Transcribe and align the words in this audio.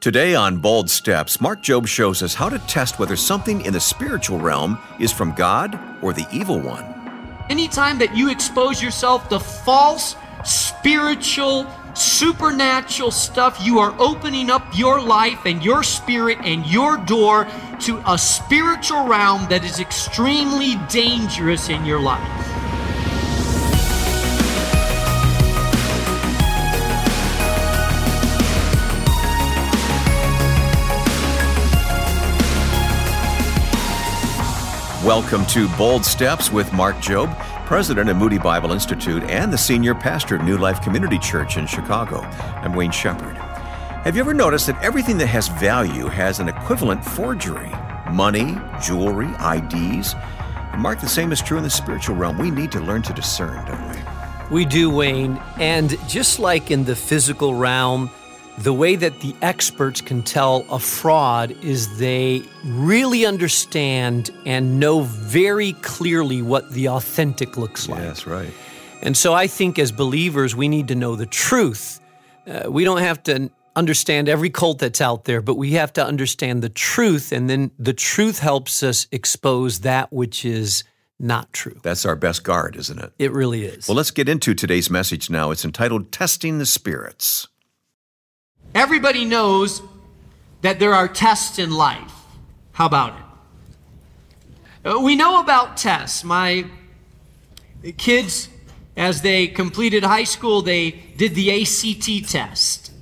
Today 0.00 0.36
on 0.36 0.58
Bold 0.58 0.88
Steps, 0.88 1.40
Mark 1.40 1.60
Jobe 1.60 1.88
shows 1.88 2.22
us 2.22 2.32
how 2.32 2.48
to 2.48 2.60
test 2.60 3.00
whether 3.00 3.16
something 3.16 3.64
in 3.64 3.72
the 3.72 3.80
spiritual 3.80 4.38
realm 4.38 4.78
is 5.00 5.10
from 5.10 5.32
God 5.32 5.76
or 6.04 6.12
the 6.12 6.24
evil 6.32 6.60
one. 6.60 6.84
Anytime 7.50 7.98
that 7.98 8.16
you 8.16 8.30
expose 8.30 8.80
yourself 8.80 9.28
to 9.30 9.40
false, 9.40 10.14
spiritual, 10.44 11.66
supernatural 11.94 13.10
stuff, 13.10 13.58
you 13.60 13.80
are 13.80 13.92
opening 13.98 14.50
up 14.50 14.64
your 14.78 15.02
life 15.02 15.40
and 15.46 15.64
your 15.64 15.82
spirit 15.82 16.38
and 16.44 16.64
your 16.64 16.98
door 16.98 17.48
to 17.80 18.00
a 18.06 18.16
spiritual 18.16 19.04
realm 19.04 19.48
that 19.48 19.64
is 19.64 19.80
extremely 19.80 20.76
dangerous 20.88 21.70
in 21.70 21.84
your 21.84 22.00
life. 22.00 22.67
Welcome 35.08 35.46
to 35.46 35.74
Bold 35.78 36.04
Steps 36.04 36.52
with 36.52 36.70
Mark 36.74 36.94
Jobe, 36.96 37.34
president 37.64 38.10
of 38.10 38.18
Moody 38.18 38.36
Bible 38.36 38.72
Institute 38.72 39.22
and 39.22 39.50
the 39.50 39.56
senior 39.56 39.94
pastor 39.94 40.36
of 40.36 40.42
New 40.42 40.58
Life 40.58 40.82
Community 40.82 41.18
Church 41.18 41.56
in 41.56 41.66
Chicago. 41.66 42.18
I'm 42.18 42.74
Wayne 42.74 42.90
Shepherd. 42.90 43.38
Have 44.04 44.16
you 44.16 44.20
ever 44.20 44.34
noticed 44.34 44.66
that 44.66 44.78
everything 44.84 45.16
that 45.16 45.28
has 45.28 45.48
value 45.48 46.08
has 46.08 46.40
an 46.40 46.48
equivalent 46.50 47.02
forgery? 47.02 47.70
Money, 48.12 48.58
jewelry, 48.82 49.30
IDs. 49.40 50.14
Mark, 50.76 51.00
the 51.00 51.08
same 51.08 51.32
is 51.32 51.40
true 51.40 51.56
in 51.56 51.64
the 51.64 51.70
spiritual 51.70 52.14
realm. 52.14 52.36
We 52.36 52.50
need 52.50 52.70
to 52.72 52.80
learn 52.80 53.00
to 53.04 53.14
discern, 53.14 53.64
don't 53.64 53.88
we? 53.88 54.58
We 54.58 54.66
do, 54.66 54.90
Wayne. 54.90 55.40
And 55.56 55.96
just 56.06 56.38
like 56.38 56.70
in 56.70 56.84
the 56.84 56.94
physical 56.94 57.54
realm, 57.54 58.10
the 58.62 58.72
way 58.72 58.96
that 58.96 59.20
the 59.20 59.34
experts 59.40 60.00
can 60.00 60.22
tell 60.22 60.66
a 60.70 60.78
fraud 60.78 61.52
is 61.62 61.98
they 61.98 62.42
really 62.64 63.24
understand 63.24 64.30
and 64.44 64.80
know 64.80 65.02
very 65.02 65.74
clearly 65.74 66.42
what 66.42 66.70
the 66.72 66.88
authentic 66.88 67.56
looks 67.56 67.88
like. 67.88 68.00
That's 68.00 68.26
right. 68.26 68.52
And 69.00 69.16
so 69.16 69.32
I 69.32 69.46
think 69.46 69.78
as 69.78 69.92
believers, 69.92 70.56
we 70.56 70.68
need 70.68 70.88
to 70.88 70.96
know 70.96 71.14
the 71.14 71.26
truth. 71.26 72.00
Uh, 72.46 72.70
we 72.70 72.84
don't 72.84 72.98
have 72.98 73.22
to 73.24 73.50
understand 73.76 74.28
every 74.28 74.50
cult 74.50 74.80
that's 74.80 75.00
out 75.00 75.24
there, 75.24 75.40
but 75.40 75.54
we 75.54 75.72
have 75.72 75.92
to 75.92 76.04
understand 76.04 76.62
the 76.62 76.68
truth. 76.68 77.30
And 77.30 77.48
then 77.48 77.70
the 77.78 77.92
truth 77.92 78.40
helps 78.40 78.82
us 78.82 79.06
expose 79.12 79.80
that 79.80 80.12
which 80.12 80.44
is 80.44 80.82
not 81.20 81.52
true. 81.52 81.78
That's 81.82 82.04
our 82.04 82.16
best 82.16 82.42
guard, 82.42 82.74
isn't 82.76 82.98
it? 82.98 83.12
It 83.18 83.32
really 83.32 83.64
is. 83.64 83.86
Well, 83.88 83.96
let's 83.96 84.10
get 84.10 84.28
into 84.28 84.54
today's 84.54 84.90
message 84.90 85.30
now. 85.30 85.52
It's 85.52 85.64
entitled 85.64 86.10
Testing 86.10 86.58
the 86.58 86.66
Spirits. 86.66 87.46
Everybody 88.74 89.24
knows 89.24 89.82
that 90.62 90.78
there 90.78 90.94
are 90.94 91.08
tests 91.08 91.58
in 91.58 91.70
life. 91.70 92.12
How 92.72 92.86
about 92.86 93.14
it? 93.18 94.90
Uh, 94.90 95.00
we 95.00 95.16
know 95.16 95.40
about 95.40 95.76
tests. 95.76 96.22
My 96.24 96.66
kids, 97.96 98.48
as 98.96 99.22
they 99.22 99.46
completed 99.46 100.04
high 100.04 100.24
school, 100.24 100.62
they 100.62 100.90
did 101.16 101.34
the 101.34 101.62
ACT 101.62 102.30
test. 102.30 102.92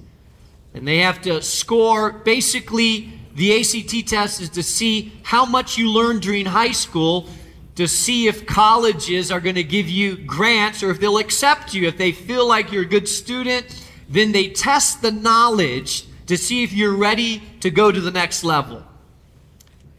And 0.74 0.86
they 0.86 0.98
have 0.98 1.22
to 1.22 1.42
score 1.42 2.12
basically, 2.12 3.12
the 3.34 3.60
ACT 3.60 4.08
test 4.08 4.40
is 4.40 4.50
to 4.50 4.62
see 4.62 5.12
how 5.22 5.44
much 5.44 5.78
you 5.78 5.90
learned 5.90 6.22
during 6.22 6.46
high 6.46 6.72
school 6.72 7.28
to 7.76 7.86
see 7.86 8.26
if 8.26 8.46
colleges 8.46 9.30
are 9.30 9.40
going 9.40 9.54
to 9.54 9.64
give 9.64 9.88
you 9.88 10.16
grants 10.16 10.82
or 10.82 10.90
if 10.90 10.98
they'll 10.98 11.18
accept 11.18 11.74
you. 11.74 11.86
If 11.86 11.98
they 11.98 12.12
feel 12.12 12.48
like 12.48 12.72
you're 12.72 12.82
a 12.82 12.86
good 12.86 13.06
student, 13.06 13.85
then 14.08 14.32
they 14.32 14.48
test 14.48 15.02
the 15.02 15.10
knowledge 15.10 16.06
to 16.26 16.36
see 16.36 16.62
if 16.62 16.72
you're 16.72 16.96
ready 16.96 17.42
to 17.60 17.70
go 17.70 17.90
to 17.90 18.00
the 18.00 18.10
next 18.10 18.44
level. 18.44 18.84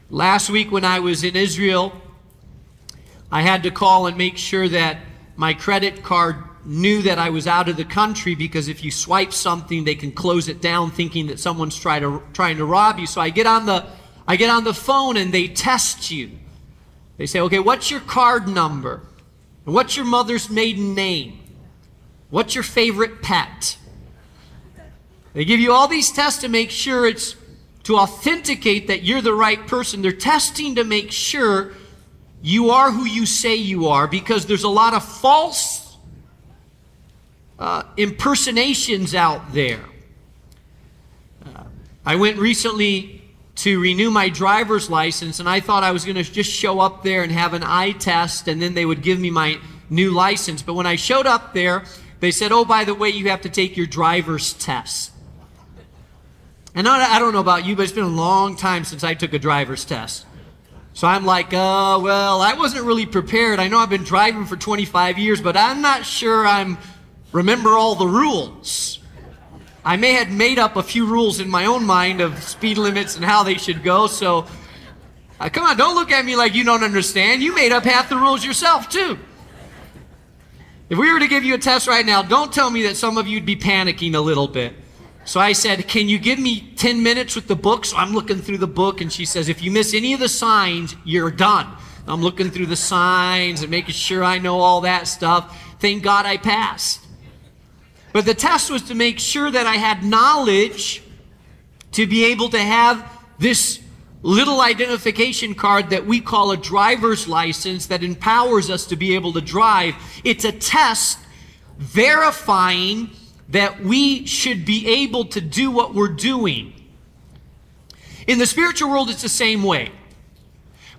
Last 0.10 0.50
week, 0.50 0.72
when 0.72 0.86
I 0.86 1.00
was 1.00 1.24
in 1.24 1.36
Israel, 1.36 1.94
I 3.32 3.42
had 3.42 3.64
to 3.64 3.72
call 3.72 4.08
and 4.08 4.18
make 4.18 4.38
sure 4.38 4.68
that 4.70 5.00
my 5.36 5.54
credit 5.54 6.04
card 6.04 6.38
knew 6.66 7.02
that 7.04 7.18
I 7.18 7.30
was 7.30 7.48
out 7.48 7.70
of 7.70 7.78
the 7.78 7.86
country 7.86 8.36
because 8.36 8.68
if 8.68 8.84
you 8.84 8.92
swipe 8.92 9.34
something, 9.34 9.84
they 9.84 9.96
can 9.96 10.12
close 10.12 10.48
it 10.48 10.62
down 10.62 10.92
thinking 10.92 11.28
that 11.28 11.40
someone's 11.40 11.78
try 11.78 12.00
to, 12.00 12.22
trying 12.34 12.58
to 12.58 12.66
rob 12.66 13.00
you. 13.00 13.08
So 13.08 13.22
I 13.22 13.30
get 13.30 13.48
on 13.48 13.66
the 13.66 13.86
I 14.28 14.36
get 14.36 14.50
on 14.50 14.66
the 14.66 14.74
phone 14.74 15.16
and 15.16 15.34
they 15.34 15.48
test 15.48 16.12
you. 16.12 16.32
They 17.16 17.26
say, 17.26 17.40
okay, 17.40 17.60
what's 17.60 17.90
your 17.90 18.02
card 18.02 18.48
number? 18.48 19.02
What's 19.64 19.96
your 19.96 20.06
mother's 20.06 20.50
maiden 20.50 20.94
name? 20.94 21.40
What's 22.30 22.54
your 22.54 22.64
favorite 22.64 23.22
pet? 23.22 23.78
They 25.38 25.46
give 25.46 25.60
you 25.60 25.72
all 25.72 25.88
these 25.88 26.12
tests 26.12 26.42
to 26.42 26.50
make 26.50 26.72
sure 26.72 27.06
it's 27.06 27.36
to 27.84 27.96
authenticate 27.96 28.88
that 28.88 29.04
you're 29.04 29.22
the 29.22 29.36
right 29.36 29.68
person. 29.68 30.02
They're 30.02 30.12
testing 30.12 30.74
to 30.74 30.84
make 30.84 31.12
sure 31.12 31.74
you 32.42 32.72
are 32.72 32.90
who 32.90 33.06
you 33.06 33.28
say 33.28 33.54
you 33.54 33.86
are 33.86 34.08
because 34.08 34.48
there's 34.48 34.64
a 34.64 34.68
lot 34.68 34.96
of 34.96 35.06
false 35.06 35.96
uh, 37.60 37.84
impersonations 37.98 39.14
out 39.14 39.54
there. 39.54 39.84
Uh, 41.46 41.66
I 42.04 42.16
went 42.16 42.40
recently 42.40 43.22
to 43.58 43.80
renew 43.80 44.10
my 44.10 44.30
driver's 44.30 44.90
license 44.90 45.40
and 45.40 45.48
I 45.48 45.60
thought 45.60 45.84
I 45.84 45.92
was 45.92 46.04
going 46.04 46.16
to 46.16 46.24
just 46.24 46.52
show 46.52 46.80
up 46.80 47.04
there 47.04 47.22
and 47.22 47.32
have 47.32 47.54
an 47.54 47.62
eye 47.64 47.92
test 47.92 48.48
and 48.48 48.60
then 48.60 48.74
they 48.74 48.88
would 48.88 49.04
give 49.04 49.20
me 49.20 49.30
my 49.30 49.60
new 49.88 50.10
license. 50.10 50.64
But 50.64 50.74
when 50.74 50.88
I 50.88 50.96
showed 50.96 51.28
up 51.28 51.54
there, 51.54 51.84
they 52.22 52.32
said, 52.32 52.52
oh, 52.52 52.66
by 52.66 52.86
the 52.86 52.96
way, 52.96 53.10
you 53.10 53.30
have 53.30 53.42
to 53.42 53.50
take 53.50 53.78
your 53.78 53.86
driver's 53.86 54.54
test. 54.54 55.12
And 56.78 56.88
I, 56.88 57.18
don't 57.18 57.34
know 57.34 57.40
about 57.40 57.66
you, 57.66 57.76
but 57.76 57.82
it's 57.82 57.92
been 57.92 58.04
a 58.04 58.08
long 58.08 58.56
time 58.56 58.84
since 58.84 59.04
I 59.04 59.16
took 59.16 59.34
a 59.34 59.40
driver's 59.40 59.84
test. 59.84 60.28
So 60.94 61.08
I'm 61.08 61.26
like, 61.26 61.48
uh, 61.48 61.98
well, 62.00 62.40
I 62.40 62.54
wasn't 62.54 62.86
really 62.86 63.08
prepared. 63.08 63.60
I 63.60 63.68
know 63.68 63.80
I've 63.80 63.90
been 63.90 64.04
driving 64.04 64.46
for 64.46 64.58
25 64.58 65.18
years, 65.18 65.42
but 65.42 65.58
I'm 65.58 65.82
not 65.82 66.06
sure 66.06 66.46
I'm 66.46 66.78
remember 67.32 67.72
all 67.72 67.96
the 67.96 68.06
rules. 68.06 69.00
I 69.84 69.96
may 69.98 70.14
have 70.14 70.30
made 70.30 70.60
up 70.60 70.76
a 70.76 70.84
few 70.84 71.08
rules 71.08 71.40
in 71.40 71.50
my 71.50 71.66
own 71.66 71.84
mind 71.84 72.22
of 72.22 72.44
speed 72.44 72.78
limits 72.78 73.16
and 73.16 73.26
how 73.26 73.42
they 73.42 73.56
should 73.56 73.84
go. 73.84 74.06
So, 74.06 74.46
uh, 75.40 75.50
come 75.50 75.64
on, 75.64 75.78
don't 75.78 75.96
look 75.96 76.12
at 76.12 76.24
me 76.24 76.36
like 76.36 76.54
you 76.54 76.64
don't 76.64 76.84
understand. 76.84 77.42
You 77.42 77.56
made 77.56 77.72
up 77.72 77.86
half 77.86 78.08
the 78.08 78.18
rules 78.18 78.46
yourself 78.46 78.88
too. 78.88 79.18
If 80.92 81.00
we 81.00 81.12
were 81.12 81.18
to 81.18 81.28
give 81.28 81.44
you 81.44 81.56
a 81.56 81.58
test 81.58 81.88
right 81.88 82.06
now, 82.06 82.22
don't 82.22 82.54
tell 82.54 82.70
me 82.70 82.84
that 82.84 82.98
some 82.98 83.18
of 83.18 83.28
you'd 83.28 83.48
be 83.48 83.56
panicking 83.56 84.14
a 84.14 84.20
little 84.20 84.48
bit. 84.48 84.76
So 85.28 85.42
I 85.42 85.52
said, 85.52 85.90
Can 85.90 86.08
you 86.08 86.18
give 86.20 86.40
me 86.40 86.72
10 86.78 87.04
minutes 87.04 87.36
with 87.36 87.48
the 87.48 87.56
book? 87.56 87.84
So 87.84 87.98
I'm 87.98 88.14
looking 88.14 88.38
through 88.38 88.60
the 88.60 88.68
book, 88.68 89.02
and 89.02 89.12
she 89.12 89.26
says, 89.26 89.50
If 89.50 89.62
you 89.62 89.72
miss 89.72 89.94
any 89.94 90.14
of 90.14 90.22
the 90.22 90.30
signs, 90.30 90.96
you're 91.04 91.30
done. 91.30 91.68
I'm 92.08 92.22
looking 92.22 92.50
through 92.50 92.68
the 92.68 92.78
signs 92.78 93.62
and 93.62 93.70
making 93.70 93.94
sure 93.94 94.24
I 94.24 94.38
know 94.38 94.62
all 94.62 94.82
that 94.82 95.06
stuff. 95.06 95.62
Thank 95.82 96.02
God 96.02 96.26
I 96.26 96.38
passed. 96.38 97.06
But 98.14 98.26
the 98.26 98.34
test 98.34 98.72
was 98.72 98.84
to 98.84 98.96
make 98.96 99.20
sure 99.20 99.52
that 99.52 99.68
I 99.68 99.76
had 99.76 100.02
knowledge 100.02 101.04
to 101.92 102.08
be 102.08 102.24
able 102.26 102.48
to 102.52 102.60
have 102.60 103.06
this 103.38 103.82
little 104.22 104.62
identification 104.62 105.54
card 105.56 105.90
that 105.90 106.06
we 106.06 106.22
call 106.22 106.52
a 106.52 106.58
driver's 106.58 107.28
license 107.28 107.88
that 107.88 108.02
empowers 108.02 108.70
us 108.70 108.86
to 108.88 108.96
be 108.96 109.14
able 109.14 109.34
to 109.34 109.42
drive. 109.42 109.94
It's 110.24 110.46
a 110.46 110.54
test 110.54 111.20
verifying 111.78 113.10
that 113.50 113.82
we 113.82 114.26
should 114.26 114.66
be 114.66 114.88
able 114.88 115.26
to 115.26 115.42
do 115.42 115.72
what 115.72 115.94
we're 115.94 116.08
doing. 116.08 116.74
In 118.28 118.40
the 118.40 118.46
spiritual 118.46 118.90
world, 118.90 119.10
it's 119.10 119.22
the 119.22 119.30
same 119.30 119.64
way. 119.64 119.92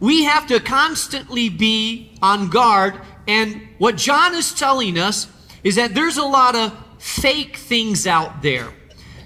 We 0.00 0.24
have 0.24 0.46
to 0.46 0.60
constantly 0.60 1.48
be 1.48 2.12
on 2.22 2.48
guard. 2.48 2.94
And 3.26 3.68
what 3.78 3.96
John 3.96 4.34
is 4.34 4.54
telling 4.54 4.98
us 4.98 5.26
is 5.62 5.74
that 5.74 5.94
there's 5.94 6.16
a 6.16 6.24
lot 6.24 6.54
of 6.54 6.72
fake 6.98 7.56
things 7.56 8.06
out 8.06 8.42
there. 8.42 8.68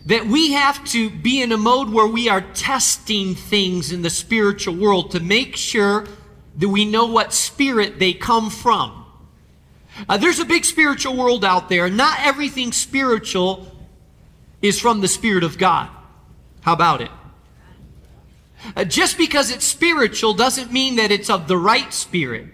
That 0.06 0.26
we 0.26 0.52
have 0.52 0.84
to 0.86 1.10
be 1.10 1.42
in 1.42 1.52
a 1.52 1.56
mode 1.56 1.90
where 1.90 2.08
we 2.08 2.28
are 2.28 2.40
testing 2.40 3.36
things 3.36 3.92
in 3.92 4.02
the 4.02 4.10
spiritual 4.10 4.74
world 4.74 5.12
to 5.12 5.20
make 5.20 5.54
sure 5.54 6.06
that 6.56 6.68
we 6.68 6.84
know 6.84 7.06
what 7.06 7.32
spirit 7.32 8.00
they 8.00 8.12
come 8.12 8.50
from. 8.50 9.01
Uh, 10.08 10.16
there's 10.16 10.38
a 10.38 10.44
big 10.44 10.64
spiritual 10.64 11.16
world 11.16 11.44
out 11.44 11.68
there. 11.68 11.90
Not 11.90 12.18
everything 12.20 12.72
spiritual 12.72 13.70
is 14.60 14.80
from 14.80 15.00
the 15.00 15.08
Spirit 15.08 15.44
of 15.44 15.58
God. 15.58 15.90
How 16.62 16.72
about 16.72 17.00
it? 17.00 17.10
Uh, 18.76 18.84
just 18.84 19.18
because 19.18 19.50
it's 19.50 19.64
spiritual 19.64 20.34
doesn't 20.34 20.72
mean 20.72 20.96
that 20.96 21.10
it's 21.10 21.28
of 21.28 21.48
the 21.48 21.56
right 21.56 21.92
spirit. 21.92 22.46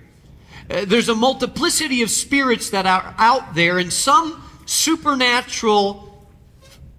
Uh, 0.70 0.84
there's 0.86 1.08
a 1.08 1.14
multiplicity 1.14 2.02
of 2.02 2.10
spirits 2.10 2.70
that 2.70 2.86
are 2.86 3.14
out 3.18 3.54
there, 3.54 3.78
and 3.78 3.92
some 3.92 4.42
supernatural, 4.64 6.26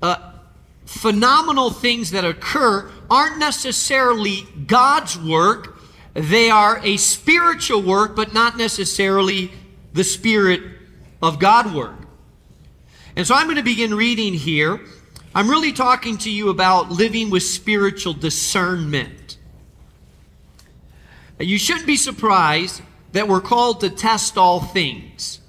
uh, 0.01 0.31
phenomenal 0.85 1.71
things 1.71 2.11
that 2.11 2.23
occur 2.23 2.89
aren't 3.09 3.39
necessarily 3.39 4.47
God's 4.67 5.17
work. 5.17 5.79
They 6.13 6.49
are 6.49 6.79
a 6.83 6.97
spiritual 6.97 7.81
work, 7.81 8.15
but 8.15 8.33
not 8.33 8.57
necessarily 8.57 9.51
the 9.93 10.03
Spirit 10.03 10.61
of 11.21 11.39
God 11.39 11.73
work. 11.73 11.95
And 13.15 13.25
so 13.25 13.35
I'm 13.35 13.47
going 13.47 13.57
to 13.57 13.63
begin 13.63 13.93
reading 13.93 14.33
here 14.33 14.79
I'm 15.33 15.49
really 15.49 15.71
talking 15.71 16.17
to 16.19 16.31
you 16.31 16.49
about 16.49 16.89
living 16.91 17.29
with 17.29 17.43
spiritual 17.43 18.13
discernment. 18.13 19.37
You 21.39 21.57
shouldn't 21.57 21.85
be 21.85 21.95
surprised 21.95 22.81
that 23.11 23.27
we're 23.27 23.41
called 23.41 23.81
to 23.81 23.89
test 23.89 24.37
all 24.37 24.59
things. 24.59 25.39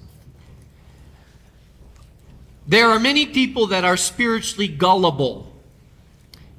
There 2.67 2.87
are 2.89 2.99
many 2.99 3.25
people 3.25 3.67
that 3.67 3.83
are 3.83 3.97
spiritually 3.97 4.67
gullible. 4.67 5.51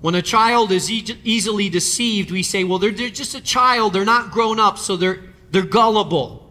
When 0.00 0.16
a 0.16 0.22
child 0.22 0.72
is 0.72 0.90
e- 0.90 1.18
easily 1.22 1.68
deceived, 1.68 2.32
we 2.32 2.42
say, 2.42 2.64
well, 2.64 2.80
they're, 2.80 2.90
they're 2.90 3.08
just 3.08 3.36
a 3.36 3.40
child, 3.40 3.92
they're 3.92 4.04
not 4.04 4.32
grown 4.32 4.58
up, 4.58 4.78
so 4.78 4.96
they're, 4.96 5.20
they're 5.52 5.62
gullible. 5.62 6.41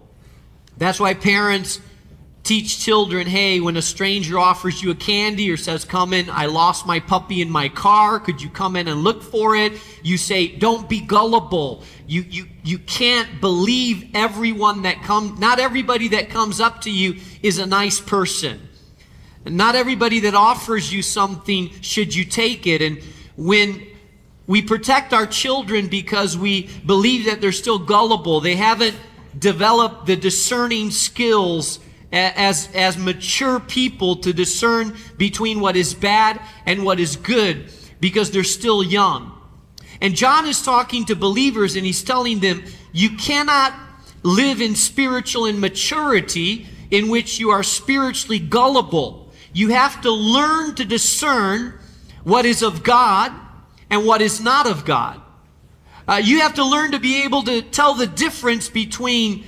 That's 0.77 0.99
why 0.99 1.13
parents 1.13 1.79
teach 2.43 2.79
children 2.79 3.27
hey, 3.27 3.59
when 3.59 3.77
a 3.77 3.81
stranger 3.81 4.39
offers 4.39 4.81
you 4.81 4.91
a 4.91 4.95
candy 4.95 5.51
or 5.51 5.57
says, 5.57 5.85
Come 5.85 6.13
in, 6.13 6.29
I 6.29 6.47
lost 6.47 6.85
my 6.85 6.99
puppy 6.99 7.41
in 7.41 7.49
my 7.49 7.69
car, 7.69 8.19
could 8.19 8.41
you 8.41 8.49
come 8.49 8.75
in 8.75 8.87
and 8.87 9.03
look 9.03 9.21
for 9.21 9.55
it? 9.55 9.73
You 10.03 10.17
say, 10.17 10.47
Don't 10.47 10.89
be 10.89 11.01
gullible. 11.01 11.83
You, 12.07 12.21
you, 12.23 12.47
you 12.63 12.79
can't 12.79 13.39
believe 13.39 14.09
everyone 14.13 14.81
that 14.83 15.01
comes, 15.03 15.39
not 15.39 15.59
everybody 15.59 16.09
that 16.09 16.29
comes 16.29 16.59
up 16.59 16.81
to 16.81 16.91
you 16.91 17.17
is 17.41 17.59
a 17.59 17.65
nice 17.65 17.99
person. 17.99 18.59
Not 19.45 19.75
everybody 19.75 20.19
that 20.21 20.35
offers 20.35 20.91
you 20.91 21.01
something 21.01 21.71
should 21.81 22.13
you 22.13 22.25
take 22.25 22.67
it. 22.67 22.81
And 22.81 23.01
when 23.35 23.87
we 24.45 24.61
protect 24.61 25.13
our 25.13 25.25
children 25.25 25.87
because 25.87 26.37
we 26.37 26.69
believe 26.85 27.25
that 27.25 27.41
they're 27.41 27.51
still 27.51 27.79
gullible, 27.79 28.41
they 28.41 28.55
haven't 28.55 28.95
developed 29.37 30.05
the 30.05 30.15
discerning 30.15 30.91
skills 30.91 31.79
as, 32.11 32.69
as 32.73 32.97
mature 32.97 33.59
people 33.59 34.17
to 34.17 34.33
discern 34.33 34.95
between 35.17 35.59
what 35.59 35.75
is 35.75 35.93
bad 35.93 36.41
and 36.65 36.83
what 36.83 36.99
is 36.99 37.15
good 37.15 37.71
because 37.99 38.31
they're 38.31 38.43
still 38.43 38.83
young. 38.83 39.37
And 40.01 40.15
John 40.15 40.47
is 40.47 40.61
talking 40.61 41.05
to 41.05 41.15
believers 41.15 41.75
and 41.75 41.85
he's 41.85 42.03
telling 42.03 42.39
them, 42.39 42.63
you 42.91 43.15
cannot 43.17 43.73
live 44.23 44.61
in 44.61 44.75
spiritual 44.75 45.45
immaturity 45.45 46.67
in 46.89 47.07
which 47.09 47.39
you 47.39 47.51
are 47.51 47.63
spiritually 47.63 48.39
gullible. 48.39 49.31
You 49.53 49.69
have 49.69 50.01
to 50.01 50.11
learn 50.11 50.75
to 50.75 50.85
discern 50.85 51.79
what 52.23 52.45
is 52.45 52.61
of 52.61 52.83
God 52.83 53.31
and 53.89 54.05
what 54.05 54.21
is 54.21 54.41
not 54.41 54.67
of 54.67 54.85
God. 54.85 55.20
Uh, 56.07 56.21
you 56.23 56.41
have 56.41 56.55
to 56.55 56.65
learn 56.65 56.91
to 56.91 56.99
be 56.99 57.23
able 57.23 57.43
to 57.43 57.61
tell 57.61 57.93
the 57.93 58.07
difference 58.07 58.69
between 58.69 59.45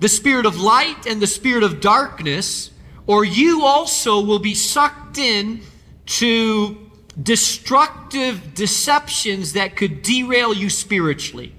the 0.00 0.08
spirit 0.08 0.46
of 0.46 0.60
light 0.60 1.06
and 1.06 1.20
the 1.20 1.26
spirit 1.26 1.62
of 1.62 1.80
darkness, 1.80 2.70
or 3.06 3.24
you 3.24 3.64
also 3.64 4.20
will 4.20 4.38
be 4.38 4.54
sucked 4.54 5.18
in 5.18 5.60
to 6.06 6.90
destructive 7.22 8.54
deceptions 8.54 9.52
that 9.52 9.76
could 9.76 10.02
derail 10.02 10.54
you 10.54 10.70
spiritually. 10.70 11.54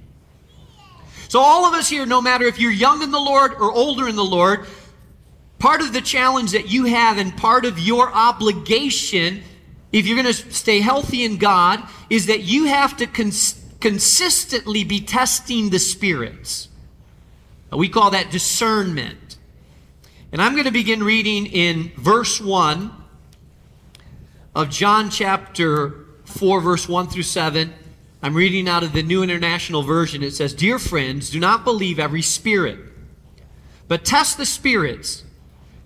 So, 1.27 1.39
all 1.39 1.65
of 1.65 1.73
us 1.73 1.87
here, 1.87 2.05
no 2.05 2.21
matter 2.21 2.45
if 2.45 2.59
you're 2.59 2.71
young 2.71 3.03
in 3.03 3.11
the 3.11 3.19
Lord 3.19 3.53
or 3.53 3.71
older 3.71 4.07
in 4.07 4.15
the 4.15 4.25
Lord, 4.25 4.65
part 5.59 5.81
of 5.81 5.93
the 5.93 6.01
challenge 6.01 6.51
that 6.51 6.67
you 6.69 6.85
have 6.85 7.17
and 7.17 7.35
part 7.37 7.65
of 7.65 7.79
your 7.79 8.11
obligation, 8.11 9.41
if 9.93 10.07
you're 10.07 10.21
going 10.21 10.33
to 10.33 10.53
stay 10.53 10.81
healthy 10.81 11.23
in 11.23 11.37
God, 11.37 11.87
is 12.09 12.25
that 12.25 12.41
you 12.41 12.65
have 12.65 12.97
to 12.97 13.07
cons- 13.07 13.60
consistently 13.81 14.83
be 14.83 15.01
testing 15.01 15.69
the 15.69 15.79
spirits. 15.79 16.69
Uh, 17.71 17.77
we 17.77 17.89
call 17.89 18.11
that 18.11 18.31
discernment. 18.31 19.37
And 20.31 20.41
I'm 20.41 20.53
going 20.53 20.65
to 20.65 20.71
begin 20.71 21.03
reading 21.03 21.45
in 21.47 21.91
verse 21.97 22.39
1 22.39 22.91
of 24.55 24.69
John 24.69 25.09
chapter 25.09 26.05
4, 26.25 26.61
verse 26.61 26.87
1 26.87 27.07
through 27.07 27.23
7. 27.23 27.73
I'm 28.23 28.35
reading 28.35 28.69
out 28.69 28.83
of 28.83 28.93
the 28.93 29.03
New 29.03 29.23
International 29.23 29.81
Version. 29.81 30.23
It 30.23 30.31
says, 30.31 30.53
Dear 30.53 30.79
friends, 30.79 31.29
do 31.29 31.39
not 31.39 31.63
believe 31.63 31.99
every 31.99 32.21
spirit, 32.21 32.79
but 33.87 34.05
test 34.05 34.37
the 34.37 34.45
spirits 34.45 35.23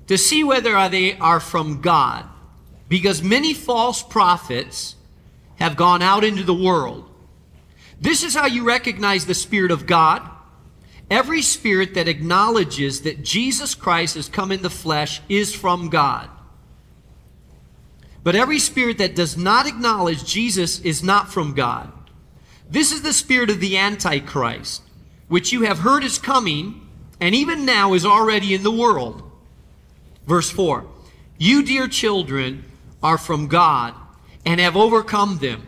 to 0.07 0.17
see 0.17 0.43
whether 0.43 0.89
they 0.89 1.17
are 1.17 1.39
from 1.39 1.81
God, 1.81 2.25
because 2.89 3.23
many 3.23 3.53
false 3.53 4.03
prophets 4.03 4.95
have 5.55 5.77
gone 5.77 6.01
out 6.01 6.23
into 6.23 6.43
the 6.43 6.53
world. 6.53 7.09
This 7.99 8.23
is 8.23 8.35
how 8.35 8.45
you 8.45 8.63
recognize 8.63 9.25
the 9.25 9.33
Spirit 9.33 9.71
of 9.71 9.85
God. 9.85 10.21
Every 11.09 11.41
spirit 11.41 11.93
that 11.93 12.07
acknowledges 12.07 13.01
that 13.01 13.23
Jesus 13.23 13.75
Christ 13.75 14.15
has 14.15 14.27
come 14.27 14.51
in 14.51 14.63
the 14.63 14.69
flesh 14.69 15.21
is 15.29 15.53
from 15.53 15.89
God. 15.89 16.29
But 18.23 18.35
every 18.35 18.57
spirit 18.57 18.97
that 18.97 19.15
does 19.15 19.37
not 19.37 19.67
acknowledge 19.67 20.25
Jesus 20.25 20.79
is 20.79 21.03
not 21.03 21.31
from 21.31 21.53
God. 21.53 21.91
This 22.67 22.91
is 22.91 23.03
the 23.03 23.13
spirit 23.13 23.51
of 23.51 23.59
the 23.59 23.77
Antichrist, 23.77 24.81
which 25.27 25.51
you 25.51 25.61
have 25.61 25.79
heard 25.79 26.03
is 26.03 26.17
coming, 26.17 26.81
and 27.19 27.35
even 27.35 27.65
now 27.65 27.93
is 27.93 28.03
already 28.03 28.55
in 28.55 28.63
the 28.63 28.71
world. 28.71 29.21
Verse 30.25 30.49
4 30.49 30.87
You, 31.37 31.63
dear 31.63 31.87
children, 31.87 32.65
are 33.03 33.19
from 33.19 33.47
God 33.47 33.93
and 34.43 34.59
have 34.59 34.75
overcome 34.75 35.37
them, 35.37 35.67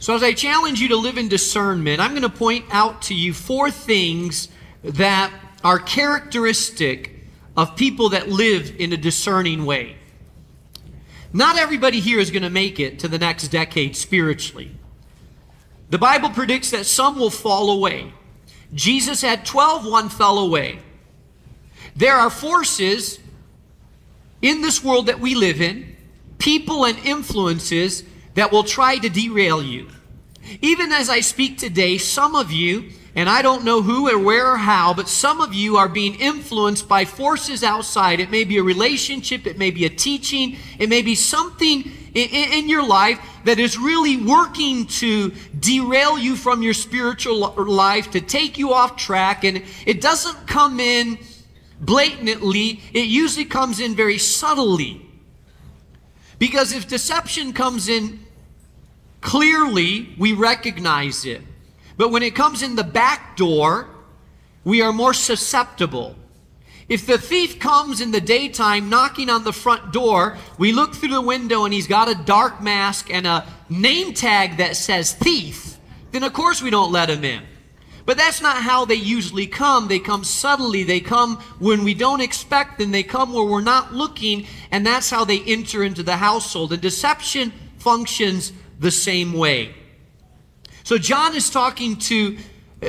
So, 0.00 0.14
as 0.14 0.22
I 0.22 0.32
challenge 0.32 0.80
you 0.80 0.88
to 0.88 0.96
live 0.96 1.18
in 1.18 1.28
discernment, 1.28 2.00
I'm 2.00 2.10
going 2.10 2.22
to 2.22 2.28
point 2.28 2.64
out 2.70 3.02
to 3.02 3.14
you 3.14 3.34
four 3.34 3.70
things 3.70 4.48
that 4.82 5.32
are 5.64 5.80
characteristic 5.80 7.24
of 7.56 7.74
people 7.74 8.10
that 8.10 8.28
live 8.28 8.76
in 8.78 8.92
a 8.92 8.96
discerning 8.96 9.66
way. 9.66 9.96
Not 11.32 11.58
everybody 11.58 11.98
here 11.98 12.20
is 12.20 12.30
going 12.30 12.44
to 12.44 12.50
make 12.50 12.78
it 12.78 13.00
to 13.00 13.08
the 13.08 13.18
next 13.18 13.48
decade 13.48 13.96
spiritually. 13.96 14.70
The 15.90 15.98
Bible 15.98 16.30
predicts 16.30 16.70
that 16.70 16.86
some 16.86 17.18
will 17.18 17.30
fall 17.30 17.70
away. 17.70 18.12
Jesus 18.72 19.22
had 19.22 19.44
12, 19.44 19.84
one 19.86 20.08
fell 20.08 20.38
away. 20.38 20.78
There 21.96 22.14
are 22.14 22.30
forces 22.30 23.18
in 24.40 24.62
this 24.62 24.84
world 24.84 25.06
that 25.06 25.18
we 25.18 25.34
live 25.34 25.60
in, 25.60 25.96
people 26.38 26.84
and 26.84 26.96
influences 27.00 28.04
that 28.34 28.52
will 28.52 28.62
try 28.62 28.98
to 28.98 29.08
derail 29.08 29.62
you. 29.62 29.88
Even 30.60 30.92
as 30.92 31.08
I 31.10 31.20
speak 31.20 31.58
today, 31.58 31.98
some 31.98 32.34
of 32.34 32.50
you 32.50 32.90
and 33.18 33.28
I 33.28 33.42
don't 33.42 33.64
know 33.64 33.82
who 33.82 34.08
or 34.08 34.16
where 34.16 34.52
or 34.52 34.56
how, 34.56 34.94
but 34.94 35.08
some 35.08 35.40
of 35.40 35.52
you 35.52 35.76
are 35.76 35.88
being 35.88 36.14
influenced 36.20 36.88
by 36.88 37.04
forces 37.04 37.64
outside. 37.64 38.20
It 38.20 38.30
may 38.30 38.44
be 38.44 38.58
a 38.58 38.62
relationship, 38.62 39.44
it 39.44 39.58
may 39.58 39.72
be 39.72 39.84
a 39.86 39.90
teaching, 39.90 40.56
it 40.78 40.88
may 40.88 41.02
be 41.02 41.16
something 41.16 41.90
in, 42.14 42.52
in, 42.52 42.68
your 42.68 42.86
life 42.86 43.18
that 43.44 43.58
is 43.58 43.76
really 43.76 44.16
working 44.16 44.86
to 44.86 45.32
derail 45.58 46.16
you 46.16 46.36
from 46.36 46.62
your 46.62 46.74
spiritual 46.74 47.38
life, 47.56 48.10
to 48.12 48.20
take 48.20 48.56
you 48.56 48.72
off 48.72 48.96
track. 48.96 49.42
And 49.42 49.64
it 49.84 50.00
doesn't 50.00 50.46
come 50.46 50.78
in 50.78 51.18
blatantly, 51.80 52.80
it 52.92 53.08
usually 53.08 53.46
comes 53.46 53.80
in 53.80 53.96
very 53.96 54.18
subtly. 54.18 55.04
Because 56.38 56.72
if 56.72 56.86
deception 56.86 57.52
comes 57.52 57.88
in 57.88 58.20
clearly, 59.20 60.14
we 60.18 60.32
recognize 60.32 61.24
it. 61.24 61.42
But 61.96 62.10
when 62.10 62.22
it 62.22 62.34
comes 62.34 62.62
in 62.62 62.76
the 62.76 62.84
back 62.84 63.36
door, 63.36 63.88
we 64.64 64.82
are 64.82 64.92
more 64.92 65.14
susceptible. 65.14 66.14
If 66.88 67.06
the 67.06 67.18
thief 67.18 67.58
comes 67.58 68.00
in 68.00 68.12
the 68.12 68.20
daytime 68.20 68.88
knocking 68.88 69.28
on 69.28 69.44
the 69.44 69.52
front 69.52 69.92
door, 69.92 70.38
we 70.56 70.72
look 70.72 70.94
through 70.94 71.10
the 71.10 71.20
window 71.20 71.64
and 71.64 71.74
he's 71.74 71.86
got 71.86 72.08
a 72.08 72.14
dark 72.14 72.62
mask 72.62 73.12
and 73.12 73.26
a 73.26 73.46
name 73.68 74.14
tag 74.14 74.56
that 74.56 74.76
says 74.76 75.12
thief, 75.12 75.76
then 76.12 76.22
of 76.22 76.32
course 76.32 76.62
we 76.62 76.70
don't 76.70 76.90
let 76.90 77.10
him 77.10 77.24
in. 77.24 77.42
But 78.06 78.16
that's 78.16 78.40
not 78.40 78.62
how 78.62 78.86
they 78.86 78.94
usually 78.94 79.46
come. 79.46 79.88
They 79.88 79.98
come 79.98 80.24
subtly. 80.24 80.82
They 80.82 81.00
come 81.00 81.36
when 81.58 81.84
we 81.84 81.92
don't 81.92 82.22
expect 82.22 82.78
them. 82.78 82.90
They 82.90 83.02
come 83.02 83.34
where 83.34 83.44
we're 83.44 83.60
not 83.60 83.92
looking, 83.92 84.46
and 84.70 84.86
that's 84.86 85.10
how 85.10 85.26
they 85.26 85.40
enter 85.40 85.82
into 85.82 86.02
the 86.02 86.16
household. 86.16 86.72
And 86.72 86.80
deception 86.80 87.52
functions 87.76 88.54
the 88.78 88.90
same 88.90 89.32
way. 89.32 89.74
So 90.84 90.98
John 90.98 91.34
is 91.34 91.50
talking 91.50 91.96
to 91.96 92.38
uh, 92.82 92.88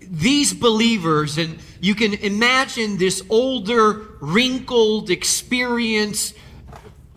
these 0.00 0.52
believers, 0.52 1.38
and 1.38 1.58
you 1.80 1.94
can 1.94 2.14
imagine 2.14 2.98
this 2.98 3.22
older, 3.30 4.06
wrinkled, 4.20 5.10
experienced 5.10 6.34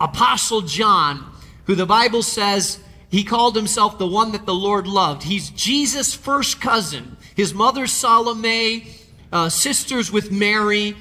Apostle 0.00 0.62
John, 0.62 1.32
who 1.66 1.74
the 1.74 1.86
Bible 1.86 2.22
says 2.22 2.78
he 3.08 3.24
called 3.24 3.54
himself 3.54 3.98
the 3.98 4.06
one 4.06 4.32
that 4.32 4.46
the 4.46 4.54
Lord 4.54 4.86
loved. 4.86 5.22
He's 5.22 5.50
Jesus' 5.50 6.14
first 6.14 6.60
cousin. 6.60 7.16
His 7.34 7.52
mother, 7.52 7.86
Salome, 7.86 8.88
uh, 9.30 9.48
sisters 9.48 10.10
with 10.10 10.32
Mary. 10.32 10.96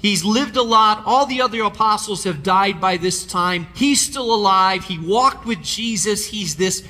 He's 0.00 0.24
lived 0.24 0.56
a 0.56 0.62
lot. 0.62 1.02
All 1.04 1.26
the 1.26 1.42
other 1.42 1.62
apostles 1.62 2.24
have 2.24 2.42
died 2.42 2.80
by 2.80 2.96
this 2.96 3.24
time. 3.24 3.66
He's 3.74 4.00
still 4.00 4.34
alive. 4.34 4.84
He 4.84 4.98
walked 4.98 5.46
with 5.46 5.62
Jesus. 5.62 6.26
He's 6.26 6.56
this 6.56 6.82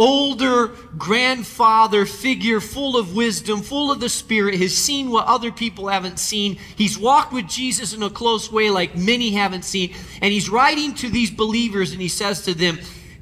older 0.00 0.68
grandfather 0.96 2.06
figure 2.06 2.58
full 2.58 2.96
of 2.96 3.14
wisdom, 3.14 3.60
full 3.60 3.92
of 3.92 4.00
the 4.00 4.08
Spirit, 4.08 4.58
has 4.58 4.74
seen 4.74 5.10
what 5.10 5.26
other 5.26 5.52
people 5.52 5.88
haven't 5.88 6.18
seen. 6.18 6.58
He's 6.74 6.98
walked 6.98 7.32
with 7.32 7.46
Jesus 7.46 7.92
in 7.92 8.02
a 8.02 8.10
close 8.10 8.50
way 8.50 8.70
like 8.70 8.96
many 8.96 9.32
haven't 9.32 9.64
seen. 9.64 9.94
And 10.22 10.32
he's 10.32 10.48
writing 10.48 10.94
to 10.96 11.10
these 11.10 11.30
believers 11.30 11.92
and 11.92 12.00
he 12.00 12.08
says 12.08 12.42
to 12.46 12.54
them, 12.54 12.80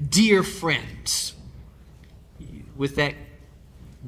Dear 0.08 0.44
friends, 0.44 1.35
with 2.76 2.94
that 2.94 3.14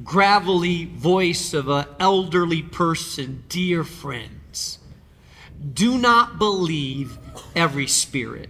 gravelly 0.05 0.85
voice 0.85 1.53
of 1.53 1.69
an 1.69 1.87
elderly 1.99 2.63
person, 2.63 3.43
dear 3.49 3.83
friends, 3.83 4.79
do 5.75 5.99
not 5.99 6.39
believe 6.39 7.19
every 7.55 7.87
spirit 7.87 8.49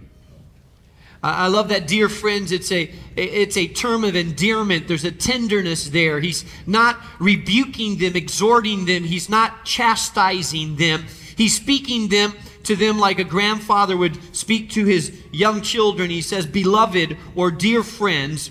I 1.23 1.47
love 1.47 1.69
that, 1.69 1.87
dear 1.87 2.09
friends. 2.09 2.51
It's 2.51 2.71
a, 2.71 2.91
it's 3.15 3.55
a 3.55 3.67
term 3.67 4.03
of 4.03 4.15
endearment. 4.15 4.87
There's 4.87 5.03
a 5.03 5.11
tenderness 5.11 5.89
there. 5.89 6.19
He's 6.19 6.45
not 6.65 6.99
rebuking 7.19 7.97
them, 7.97 8.15
exhorting 8.15 8.85
them. 8.85 9.03
He's 9.03 9.29
not 9.29 9.63
chastising 9.63 10.77
them. 10.77 11.05
He's 11.37 11.55
speaking 11.55 12.07
them 12.07 12.33
to 12.63 12.75
them 12.75 12.97
like 12.97 13.19
a 13.19 13.23
grandfather 13.23 13.95
would 13.95 14.35
speak 14.35 14.71
to 14.71 14.85
his 14.85 15.15
young 15.31 15.61
children. 15.61 16.09
He 16.09 16.21
says, 16.21 16.47
Beloved 16.47 17.15
or 17.35 17.51
dear 17.51 17.83
friends, 17.83 18.49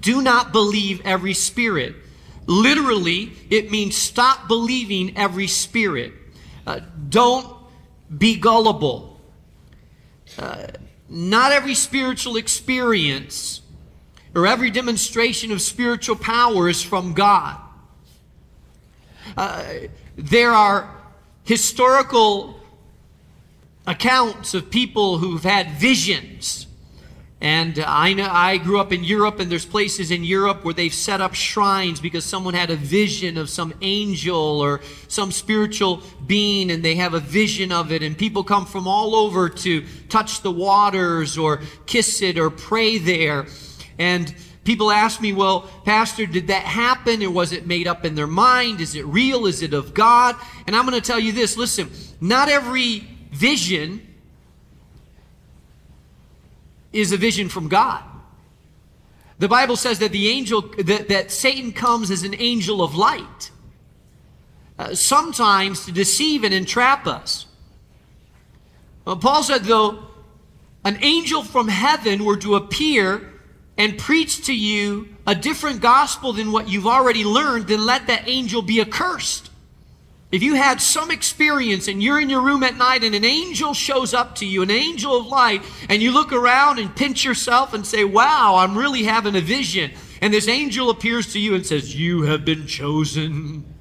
do 0.00 0.22
not 0.22 0.52
believe 0.52 1.02
every 1.04 1.34
spirit. 1.34 1.94
Literally, 2.46 3.32
it 3.50 3.70
means 3.70 3.96
stop 3.96 4.48
believing 4.48 5.16
every 5.16 5.46
spirit. 5.46 6.14
Uh, 6.66 6.80
don't 7.08 7.55
be 8.16 8.36
gullible. 8.36 9.20
Uh, 10.38 10.66
not 11.08 11.52
every 11.52 11.74
spiritual 11.74 12.36
experience 12.36 13.62
or 14.34 14.46
every 14.46 14.70
demonstration 14.70 15.52
of 15.52 15.62
spiritual 15.62 16.16
power 16.16 16.68
is 16.68 16.82
from 16.82 17.14
God. 17.14 17.58
Uh, 19.36 19.64
there 20.16 20.52
are 20.52 20.90
historical 21.44 22.60
accounts 23.86 24.52
of 24.54 24.70
people 24.70 25.18
who've 25.18 25.44
had 25.44 25.70
visions 25.72 26.66
and 27.40 27.78
I 27.80 28.14
know 28.14 28.28
I 28.30 28.56
grew 28.56 28.80
up 28.80 28.92
in 28.92 29.04
Europe, 29.04 29.40
and 29.40 29.50
there's 29.50 29.66
places 29.66 30.10
in 30.10 30.24
Europe 30.24 30.64
where 30.64 30.72
they've 30.72 30.92
set 30.92 31.20
up 31.20 31.34
shrines 31.34 32.00
because 32.00 32.24
someone 32.24 32.54
had 32.54 32.70
a 32.70 32.76
vision 32.76 33.36
of 33.36 33.50
some 33.50 33.74
angel 33.82 34.36
or 34.36 34.80
some 35.08 35.30
spiritual 35.30 36.02
being, 36.26 36.70
and 36.70 36.82
they 36.82 36.94
have 36.94 37.12
a 37.12 37.20
vision 37.20 37.72
of 37.72 37.92
it. 37.92 38.02
And 38.02 38.16
people 38.16 38.42
come 38.42 38.64
from 38.64 38.88
all 38.88 39.14
over 39.14 39.50
to 39.50 39.84
touch 40.08 40.40
the 40.40 40.50
waters 40.50 41.36
or 41.36 41.60
kiss 41.84 42.22
it 42.22 42.38
or 42.38 42.48
pray 42.48 42.96
there. 42.96 43.46
And 43.98 44.34
people 44.64 44.90
ask 44.90 45.20
me, 45.20 45.34
well, 45.34 45.70
Pastor, 45.84 46.24
did 46.24 46.46
that 46.46 46.62
happen? 46.62 47.22
Or 47.22 47.30
was 47.30 47.52
it 47.52 47.66
made 47.66 47.86
up 47.86 48.06
in 48.06 48.14
their 48.14 48.26
mind? 48.26 48.80
Is 48.80 48.94
it 48.94 49.04
real? 49.04 49.44
Is 49.44 49.60
it 49.60 49.74
of 49.74 49.92
God? 49.92 50.36
And 50.66 50.74
I'm 50.74 50.86
going 50.86 50.98
to 50.98 51.06
tell 51.06 51.20
you 51.20 51.32
this 51.32 51.58
listen, 51.58 51.90
not 52.18 52.48
every 52.48 53.00
vision 53.30 54.00
is 56.96 57.12
a 57.12 57.16
vision 57.16 57.48
from 57.48 57.68
God. 57.68 58.02
The 59.38 59.48
Bible 59.48 59.76
says 59.76 59.98
that 59.98 60.12
the 60.12 60.28
angel, 60.28 60.62
that, 60.78 61.08
that 61.08 61.30
Satan 61.30 61.72
comes 61.72 62.10
as 62.10 62.22
an 62.22 62.34
angel 62.38 62.82
of 62.82 62.94
light, 62.94 63.50
uh, 64.78 64.94
sometimes 64.94 65.84
to 65.84 65.92
deceive 65.92 66.42
and 66.42 66.54
entrap 66.54 67.06
us. 67.06 67.46
Well, 69.04 69.16
Paul 69.16 69.42
said, 69.42 69.64
though, 69.64 70.06
an 70.84 70.98
angel 71.02 71.42
from 71.42 71.68
heaven 71.68 72.24
were 72.24 72.36
to 72.38 72.56
appear 72.56 73.32
and 73.76 73.98
preach 73.98 74.46
to 74.46 74.54
you 74.54 75.08
a 75.26 75.34
different 75.34 75.80
gospel 75.80 76.32
than 76.32 76.50
what 76.50 76.68
you've 76.68 76.86
already 76.86 77.24
learned, 77.24 77.66
then 77.66 77.84
let 77.84 78.06
that 78.06 78.26
angel 78.26 78.62
be 78.62 78.80
accursed. 78.80 79.50
If 80.32 80.42
you 80.42 80.54
had 80.54 80.80
some 80.80 81.10
experience 81.10 81.86
and 81.86 82.02
you're 82.02 82.20
in 82.20 82.28
your 82.28 82.40
room 82.40 82.64
at 82.64 82.76
night 82.76 83.04
and 83.04 83.14
an 83.14 83.24
angel 83.24 83.74
shows 83.74 84.12
up 84.12 84.34
to 84.36 84.46
you, 84.46 84.62
an 84.62 84.72
angel 84.72 85.16
of 85.16 85.26
light, 85.26 85.62
and 85.88 86.02
you 86.02 86.10
look 86.10 86.32
around 86.32 86.80
and 86.80 86.94
pinch 86.94 87.24
yourself 87.24 87.72
and 87.74 87.86
say, 87.86 88.02
Wow, 88.04 88.56
I'm 88.56 88.76
really 88.76 89.04
having 89.04 89.36
a 89.36 89.40
vision. 89.40 89.92
And 90.20 90.34
this 90.34 90.48
angel 90.48 90.90
appears 90.90 91.32
to 91.34 91.38
you 91.38 91.54
and 91.54 91.64
says, 91.64 91.94
You 91.94 92.22
have 92.22 92.44
been 92.44 92.66
chosen. 92.66 93.72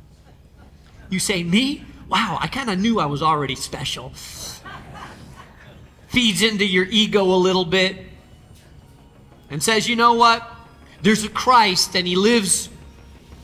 You 1.10 1.18
say, 1.20 1.44
Me? 1.44 1.84
Wow, 2.08 2.38
I 2.40 2.48
kind 2.48 2.70
of 2.70 2.80
knew 2.80 3.00
I 3.00 3.08
was 3.08 3.24
already 3.24 3.56
special. 3.56 4.14
Feeds 6.10 6.44
into 6.44 6.66
your 6.66 6.86
ego 6.86 7.24
a 7.24 7.36
little 7.36 7.66
bit 7.66 7.98
and 9.50 9.64
says, 9.64 9.90
You 9.90 9.96
know 9.96 10.14
what? 10.14 10.48
There's 11.02 11.24
a 11.24 11.30
Christ 11.30 11.96
and 11.96 12.08
he 12.08 12.16
lives 12.16 12.70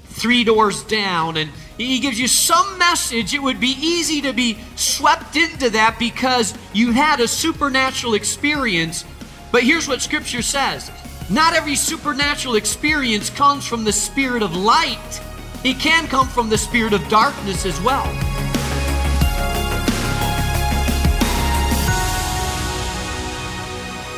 three 0.05 0.43
doors 0.43 0.84
down 0.84 1.38
and 1.38 1.50
he 1.85 2.00
gives 2.00 2.19
you 2.19 2.27
some 2.27 2.77
message, 2.77 3.33
it 3.33 3.41
would 3.41 3.59
be 3.59 3.75
easy 3.79 4.21
to 4.21 4.33
be 4.33 4.57
swept 4.75 5.35
into 5.35 5.69
that 5.71 5.97
because 6.00 6.53
you 6.73 6.91
had 6.91 7.19
a 7.19 7.27
supernatural 7.27 8.13
experience. 8.13 9.05
But 9.51 9.63
here's 9.63 9.88
what 9.88 10.01
Scripture 10.01 10.41
says 10.41 10.91
not 11.29 11.53
every 11.53 11.75
supernatural 11.75 12.55
experience 12.55 13.29
comes 13.29 13.65
from 13.65 13.83
the 13.83 13.93
spirit 13.93 14.43
of 14.43 14.55
light, 14.55 15.21
it 15.63 15.79
can 15.79 16.07
come 16.07 16.27
from 16.27 16.50
the 16.50 16.57
spirit 16.57 16.93
of 16.93 17.07
darkness 17.07 17.65
as 17.65 17.79
well. 17.81 18.30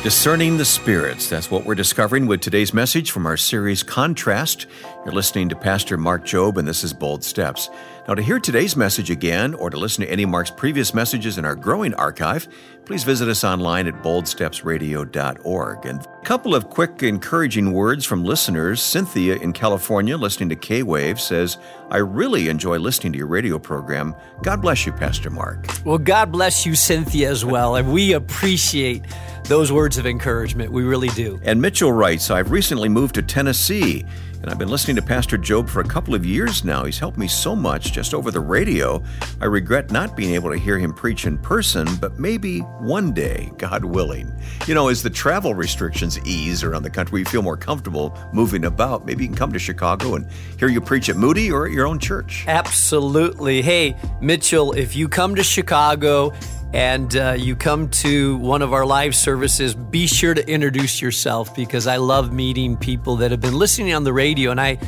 Discerning 0.04 0.58
the 0.58 0.66
Spirits. 0.66 1.30
That's 1.30 1.50
what 1.50 1.64
we're 1.64 1.74
discovering 1.74 2.26
with 2.26 2.42
today's 2.42 2.74
message 2.74 3.10
from 3.10 3.24
our 3.24 3.38
series 3.38 3.82
Contrast. 3.82 4.66
You're 5.02 5.14
listening 5.14 5.48
to 5.48 5.56
Pastor 5.56 5.96
Mark 5.96 6.26
Jobe, 6.26 6.58
and 6.58 6.68
this 6.68 6.84
is 6.84 6.92
Bold 6.92 7.24
Steps. 7.24 7.70
Now, 8.06 8.14
to 8.14 8.20
hear 8.20 8.38
today's 8.38 8.76
message 8.76 9.08
again 9.08 9.54
or 9.54 9.70
to 9.70 9.78
listen 9.78 10.04
to 10.04 10.12
any 10.12 10.26
Mark's 10.26 10.50
previous 10.50 10.92
messages 10.92 11.38
in 11.38 11.46
our 11.46 11.54
growing 11.54 11.94
archive, 11.94 12.46
please 12.84 13.04
visit 13.04 13.28
us 13.28 13.44
online 13.44 13.86
at 13.86 13.94
boldstepsradio.org. 14.02 15.86
And 15.86 16.00
a 16.00 16.24
couple 16.24 16.54
of 16.54 16.68
quick 16.70 17.02
encouraging 17.02 17.72
words 17.72 18.04
from 18.04 18.24
listeners. 18.24 18.82
Cynthia 18.82 19.36
in 19.36 19.52
California, 19.52 20.16
listening 20.16 20.48
to 20.50 20.56
K 20.56 20.82
Wave, 20.82 21.20
says, 21.20 21.58
I 21.90 21.98
really 21.98 22.48
enjoy 22.48 22.78
listening 22.78 23.12
to 23.12 23.18
your 23.18 23.26
radio 23.26 23.58
program. 23.58 24.14
God 24.42 24.60
bless 24.60 24.86
you, 24.86 24.92
Pastor 24.92 25.30
Mark. 25.30 25.66
Well, 25.84 25.98
God 25.98 26.30
bless 26.32 26.66
you, 26.66 26.74
Cynthia, 26.74 27.30
as 27.30 27.44
well. 27.44 27.76
And 27.76 27.92
we 27.92 28.12
appreciate 28.12 29.04
those 29.44 29.70
words 29.70 29.98
of 29.98 30.06
encouragement. 30.06 30.72
We 30.72 30.82
really 30.82 31.08
do. 31.08 31.40
And 31.42 31.60
Mitchell 31.60 31.92
writes, 31.92 32.30
I've 32.30 32.50
recently 32.50 32.88
moved 32.88 33.14
to 33.16 33.22
Tennessee 33.22 34.04
and 34.44 34.50
I've 34.50 34.58
been 34.58 34.68
listening 34.68 34.96
to 34.96 35.02
Pastor 35.02 35.38
Jobe 35.38 35.70
for 35.70 35.80
a 35.80 35.88
couple 35.88 36.14
of 36.14 36.26
years 36.26 36.66
now. 36.66 36.84
He's 36.84 36.98
helped 36.98 37.16
me 37.16 37.26
so 37.26 37.56
much 37.56 37.92
just 37.92 38.12
over 38.12 38.30
the 38.30 38.40
radio. 38.40 39.02
I 39.40 39.46
regret 39.46 39.90
not 39.90 40.18
being 40.18 40.34
able 40.34 40.50
to 40.50 40.58
hear 40.58 40.78
him 40.78 40.92
preach 40.92 41.24
in 41.24 41.38
person, 41.38 41.88
but 41.98 42.18
maybe 42.18 42.58
one 42.58 43.14
day, 43.14 43.50
God 43.56 43.86
willing. 43.86 44.30
You 44.66 44.74
know, 44.74 44.88
as 44.88 45.02
the 45.02 45.08
travel 45.08 45.54
restrictions 45.54 46.18
ease 46.26 46.62
around 46.62 46.82
the 46.82 46.90
country, 46.90 47.20
you 47.20 47.24
feel 47.24 47.40
more 47.40 47.56
comfortable 47.56 48.18
moving 48.34 48.66
about. 48.66 49.06
Maybe 49.06 49.22
you 49.22 49.30
can 49.30 49.36
come 49.36 49.50
to 49.50 49.58
Chicago 49.58 50.14
and 50.14 50.30
hear 50.58 50.68
you 50.68 50.82
preach 50.82 51.08
at 51.08 51.16
Moody 51.16 51.50
or 51.50 51.64
at 51.64 51.72
your 51.72 51.86
own 51.86 51.98
church. 51.98 52.44
Absolutely. 52.46 53.62
Hey, 53.62 53.96
Mitchell, 54.20 54.72
if 54.72 54.94
you 54.94 55.08
come 55.08 55.34
to 55.36 55.42
Chicago, 55.42 56.34
and 56.74 57.14
uh, 57.14 57.36
you 57.38 57.54
come 57.54 57.88
to 57.88 58.36
one 58.38 58.60
of 58.60 58.72
our 58.72 58.84
live 58.84 59.14
services, 59.14 59.76
be 59.76 60.08
sure 60.08 60.34
to 60.34 60.44
introduce 60.50 61.00
yourself 61.00 61.54
because 61.54 61.86
I 61.86 61.98
love 61.98 62.32
meeting 62.32 62.76
people 62.76 63.14
that 63.18 63.30
have 63.30 63.40
been 63.40 63.54
listening 63.54 63.94
on 63.94 64.02
the 64.02 64.12
radio. 64.12 64.50
And 64.50 64.60
I, 64.60 64.78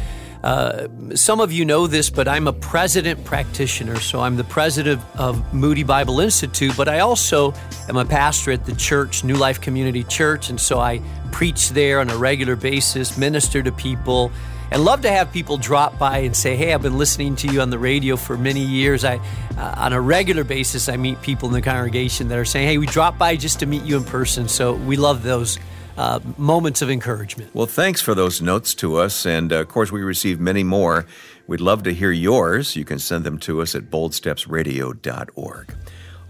uh, 0.42 0.88
some 1.14 1.38
of 1.38 1.52
you 1.52 1.64
know 1.64 1.86
this, 1.86 2.10
but 2.10 2.26
I'm 2.26 2.48
a 2.48 2.52
president 2.52 3.24
practitioner. 3.24 4.00
So 4.00 4.20
I'm 4.20 4.34
the 4.34 4.42
president 4.42 5.00
of 5.14 5.54
Moody 5.54 5.84
Bible 5.84 6.18
Institute, 6.18 6.76
but 6.76 6.88
I 6.88 6.98
also 6.98 7.54
am 7.88 7.96
a 7.96 8.04
pastor 8.04 8.50
at 8.50 8.66
the 8.66 8.74
church, 8.74 9.22
New 9.22 9.36
Life 9.36 9.60
Community 9.60 10.02
Church. 10.02 10.50
And 10.50 10.60
so 10.60 10.80
I 10.80 11.00
preach 11.30 11.70
there 11.70 12.00
on 12.00 12.10
a 12.10 12.16
regular 12.16 12.56
basis, 12.56 13.16
minister 13.16 13.62
to 13.62 13.70
people 13.70 14.32
and 14.70 14.84
love 14.84 15.02
to 15.02 15.10
have 15.10 15.32
people 15.32 15.56
drop 15.56 15.98
by 15.98 16.18
and 16.18 16.36
say, 16.36 16.56
"Hey, 16.56 16.72
I've 16.72 16.82
been 16.82 16.98
listening 16.98 17.36
to 17.36 17.48
you 17.48 17.60
on 17.60 17.70
the 17.70 17.78
radio 17.78 18.16
for 18.16 18.36
many 18.36 18.60
years." 18.60 19.04
I, 19.04 19.20
uh, 19.56 19.74
on 19.76 19.92
a 19.92 20.00
regular 20.00 20.44
basis, 20.44 20.88
I 20.88 20.96
meet 20.96 21.20
people 21.22 21.48
in 21.48 21.52
the 21.52 21.62
congregation 21.62 22.28
that 22.28 22.38
are 22.38 22.44
saying, 22.44 22.68
"Hey, 22.68 22.78
we 22.78 22.86
dropped 22.86 23.18
by 23.18 23.36
just 23.36 23.60
to 23.60 23.66
meet 23.66 23.82
you 23.82 23.96
in 23.96 24.04
person." 24.04 24.48
So 24.48 24.74
we 24.74 24.96
love 24.96 25.22
those. 25.22 25.58
Uh, 25.98 26.20
moments 26.36 26.82
of 26.82 26.90
encouragement. 26.90 27.48
Well, 27.54 27.64
thanks 27.64 28.02
for 28.02 28.14
those 28.14 28.42
notes 28.42 28.74
to 28.74 28.96
us. 28.96 29.24
And 29.24 29.50
uh, 29.50 29.60
of 29.60 29.68
course, 29.68 29.90
we 29.90 30.02
received 30.02 30.38
many 30.38 30.62
more. 30.62 31.06
We'd 31.46 31.62
love 31.62 31.84
to 31.84 31.94
hear 31.94 32.12
yours. 32.12 32.76
You 32.76 32.84
can 32.84 32.98
send 32.98 33.24
them 33.24 33.38
to 33.38 33.62
us 33.62 33.74
at 33.74 33.84
boldstepsradio.org. 33.84 35.74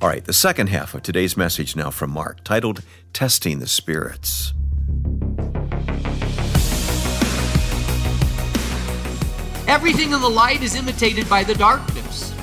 All 0.00 0.08
right, 0.08 0.24
the 0.24 0.32
second 0.32 0.68
half 0.68 0.94
of 0.94 1.02
today's 1.02 1.36
message 1.38 1.74
now 1.74 1.90
from 1.90 2.10
Mark, 2.10 2.44
titled 2.44 2.82
Testing 3.14 3.60
the 3.60 3.66
Spirits. 3.66 4.52
Everything 9.76 10.12
in 10.12 10.22
the 10.22 10.30
light 10.30 10.62
is 10.62 10.74
imitated 10.74 11.28
by 11.28 11.44
the 11.44 11.54
darkness. 11.54 12.34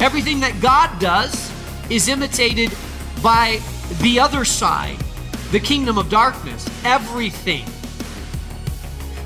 Everything 0.00 0.38
that 0.40 0.60
God 0.60 1.00
does 1.00 1.50
is 1.88 2.08
imitated 2.08 2.70
by 3.22 3.58
the 4.02 4.20
other 4.20 4.44
side, 4.44 4.98
the 5.50 5.58
kingdom 5.58 5.96
of 5.96 6.10
darkness. 6.10 6.68
Everything. 6.84 7.64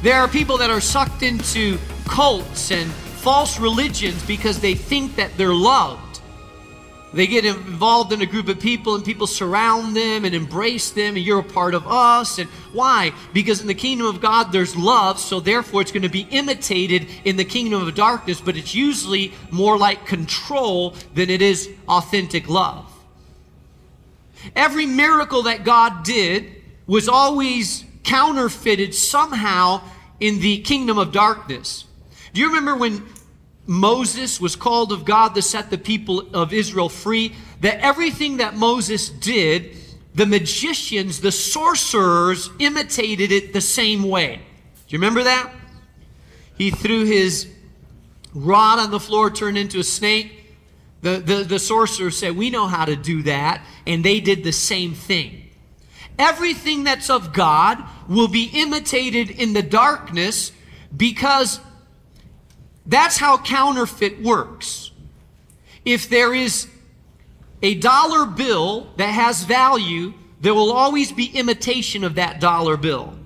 There 0.03 0.21
are 0.21 0.29
people 0.29 0.57
that 0.59 0.71
are 0.71 0.81
sucked 0.81 1.25
into 1.25 1.79
cults 2.07 2.71
and 2.71 2.89
false 2.93 3.59
religions 3.59 4.25
because 4.25 4.61
they 4.61 4.75
think 4.75 5.17
that 5.17 5.37
they're 5.37 5.53
loved. 5.53 6.12
They 7.15 7.27
get 7.27 7.45
involved 7.45 8.13
in 8.13 8.23
a 8.23 8.27
group 8.27 8.49
of 8.49 8.59
people 8.59 8.95
and 8.95 9.05
people 9.05 9.27
surround 9.27 9.95
them 9.95 10.25
and 10.25 10.35
embrace 10.35 10.91
them, 10.91 11.17
and 11.17 11.25
you're 11.25 11.41
a 11.41 11.45
part 11.45 11.75
of 11.75 11.87
us. 11.87 12.39
And 12.39 12.49
why? 12.73 13.13
Because 13.35 13.61
in 13.61 13.67
the 13.67 13.75
kingdom 13.75 14.07
of 14.07 14.21
God 14.21 14.51
there's 14.51 14.75
love, 14.75 15.19
so 15.19 15.39
therefore 15.39 15.83
it's 15.83 15.93
going 15.93 16.03
to 16.03 16.09
be 16.09 16.27
imitated 16.31 17.07
in 17.25 17.37
the 17.37 17.45
kingdom 17.45 17.87
of 17.87 17.95
darkness, 17.95 18.41
but 18.41 18.57
it's 18.57 18.75
usually 18.75 19.33
more 19.51 19.77
like 19.77 20.07
control 20.07 20.95
than 21.15 21.29
it 21.29 21.43
is 21.43 21.69
authentic 21.87 22.49
love. 22.49 22.91
Every 24.57 24.87
miracle 24.87 25.43
that 25.43 25.65
God 25.65 26.05
did 26.05 26.63
was 26.87 27.09
always 27.09 27.85
counterfeited 28.05 28.95
somehow 28.95 29.83
in 30.19 30.41
the 30.41 30.61
kingdom 30.63 30.99
of 30.99 31.13
darkness. 31.13 31.85
Do 32.33 32.41
you 32.41 32.49
remember 32.49 32.75
when 32.75 33.07
Moses 33.67 34.41
was 34.41 34.57
called 34.57 34.93
of 34.93 35.05
God 35.05 35.35
to 35.35 35.43
set 35.43 35.71
the 35.71 35.79
people 35.79 36.35
of 36.35 36.53
Israel 36.53 36.89
free? 36.89 37.35
That 37.61 37.79
everything 37.79 38.39
that 38.39 38.57
Moses 38.57 39.09
did, 39.09 39.77
the 40.15 40.27
magicians, 40.27 41.21
the 41.21 41.33
sorcerers 41.33 42.51
imitated 42.59 43.31
it 43.31 43.53
the 43.53 43.61
same 43.61 44.03
way. 44.03 44.37
Do 44.37 44.97
you 44.97 44.99
remember 44.99 45.23
that? 45.23 45.53
He 46.59 46.71
threw 46.71 47.05
his 47.05 47.49
rod 48.35 48.79
on 48.79 48.91
the 48.91 49.01
floor, 49.01 49.31
turned 49.31 49.59
into 49.59 49.79
a 49.79 49.85
snake. 49.85 50.55
The, 51.03 51.19
the, 51.19 51.45
the 51.45 51.59
sorcerer 51.59 52.11
said, 52.11 52.37
We 52.37 52.51
know 52.51 52.67
how 52.67 52.85
to 52.85 52.97
do 52.97 53.23
that. 53.25 53.65
And 53.87 54.05
they 54.05 54.21
did 54.21 54.45
the 54.45 54.53
same 54.53 54.95
thing. 54.95 55.51
Everything 56.19 56.85
that's 56.85 57.11
of 57.11 57.33
God 57.33 57.83
will 58.09 58.29
be 58.29 58.51
imitated 58.53 59.31
in 59.31 59.55
the 59.55 59.63
darkness 59.63 60.53
because 60.95 61.61
that's 62.87 63.17
how 63.17 63.39
counterfeit 63.39 64.21
works. 64.23 64.91
If 65.85 66.09
there 66.09 66.35
is 66.35 66.69
a 67.63 67.75
dollar 67.75 68.27
bill 68.27 68.93
that 68.97 69.11
has 69.13 69.45
value, 69.45 70.15
there 70.41 70.55
will 70.55 70.73
always 70.73 71.13
be 71.13 71.27
imitation 71.27 72.03
of 72.05 72.17
that 72.17 72.41
dollar 72.41 72.77
bill. 72.77 73.17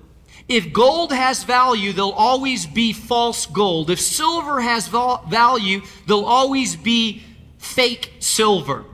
If 0.47 0.71
gold 0.71 1.11
has 1.11 1.43
value, 1.43 1.91
there'll 1.91 2.11
always 2.11 2.65
be 2.65 2.93
false 2.93 3.45
gold. 3.45 3.89
If 3.89 3.99
silver 3.99 4.61
has 4.61 4.87
value, 4.87 5.81
there'll 6.05 6.25
always 6.25 6.75
be 6.75 7.23
fake 7.57 8.13
silver. 8.19 8.85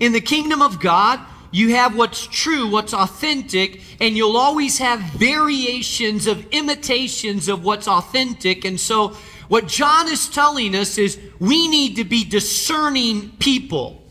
In 0.00 0.12
the 0.12 0.20
kingdom 0.20 0.62
of 0.62 0.80
God, 0.80 1.20
you 1.50 1.74
have 1.74 1.94
what's 1.94 2.26
true, 2.26 2.70
what's 2.70 2.94
authentic, 2.94 3.82
and 4.00 4.16
you'll 4.16 4.38
always 4.38 4.78
have 4.78 5.00
variations 5.00 6.26
of 6.26 6.46
imitations 6.50 7.46
of 7.48 7.62
what's 7.62 7.86
authentic. 7.86 8.64
And 8.64 8.80
so 8.80 9.14
what 9.52 9.68
John 9.68 10.08
is 10.08 10.30
telling 10.30 10.74
us 10.74 10.96
is 10.96 11.20
we 11.38 11.68
need 11.68 11.96
to 11.96 12.04
be 12.04 12.24
discerning 12.24 13.32
people. 13.32 14.02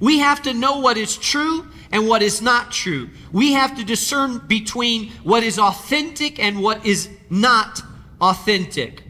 We 0.00 0.18
have 0.18 0.42
to 0.42 0.52
know 0.52 0.80
what 0.80 0.96
is 0.98 1.16
true 1.16 1.68
and 1.92 2.08
what 2.08 2.22
is 2.22 2.42
not 2.42 2.72
true. 2.72 3.10
We 3.30 3.52
have 3.52 3.76
to 3.76 3.84
discern 3.84 4.38
between 4.48 5.12
what 5.22 5.44
is 5.44 5.60
authentic 5.60 6.40
and 6.40 6.60
what 6.60 6.84
is 6.84 7.08
not 7.30 7.82
authentic. 8.20 9.04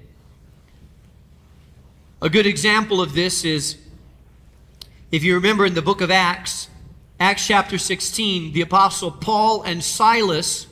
A 2.20 2.28
good 2.28 2.44
example 2.44 3.00
of 3.00 3.14
this 3.14 3.42
is 3.42 3.78
if 5.10 5.24
you 5.24 5.34
remember 5.34 5.64
in 5.64 5.72
the 5.72 5.80
book 5.80 6.02
of 6.02 6.10
Acts, 6.10 6.68
Acts 7.18 7.46
chapter 7.46 7.78
16, 7.78 8.52
the 8.52 8.60
apostle 8.60 9.10
Paul 9.10 9.62
and 9.62 9.82
Silas 9.82 10.66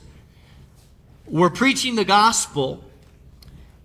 were 1.25 1.49
preaching 1.49 1.95
the 1.95 2.05
gospel 2.05 2.82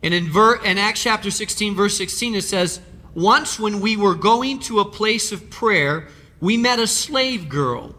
and 0.02 0.14
in, 0.14 0.28
ver- 0.30 0.62
in 0.62 0.78
Acts 0.78 1.02
chapter 1.02 1.30
16, 1.30 1.74
verse 1.74 1.96
16, 1.96 2.36
it 2.36 2.42
says, 2.42 2.80
Once 3.14 3.58
when 3.58 3.80
we 3.80 3.96
were 3.96 4.14
going 4.14 4.60
to 4.60 4.80
a 4.80 4.84
place 4.84 5.32
of 5.32 5.50
prayer, 5.50 6.08
we 6.40 6.56
met 6.56 6.78
a 6.78 6.86
slave 6.86 7.48
girl 7.48 7.94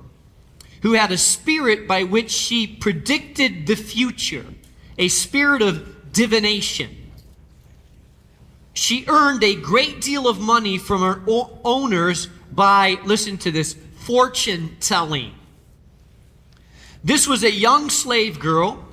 who 0.81 0.93
had 0.93 1.11
a 1.11 1.17
spirit 1.17 1.87
by 1.87 2.03
which 2.03 2.31
she 2.31 2.65
predicted 2.65 3.67
the 3.67 3.75
future, 3.75 4.45
a 4.97 5.09
spirit 5.09 5.61
of 5.61 6.13
divination. 6.13 6.95
She 8.73 9.03
earned 9.07 9.43
a 9.43 9.55
great 9.55 9.99
deal 9.99 10.25
of 10.27 10.39
money 10.39 10.77
from 10.77 11.01
her 11.01 11.21
o- 11.27 11.59
owners 11.65 12.27
by, 12.51 12.97
listen 13.03 13.37
to 13.39 13.51
this, 13.51 13.75
fortune 13.95 14.77
telling. 14.79 15.33
This 17.03 17.27
was 17.27 17.43
a 17.43 17.51
young 17.51 17.89
slave 17.89 18.39
girl 18.39 18.85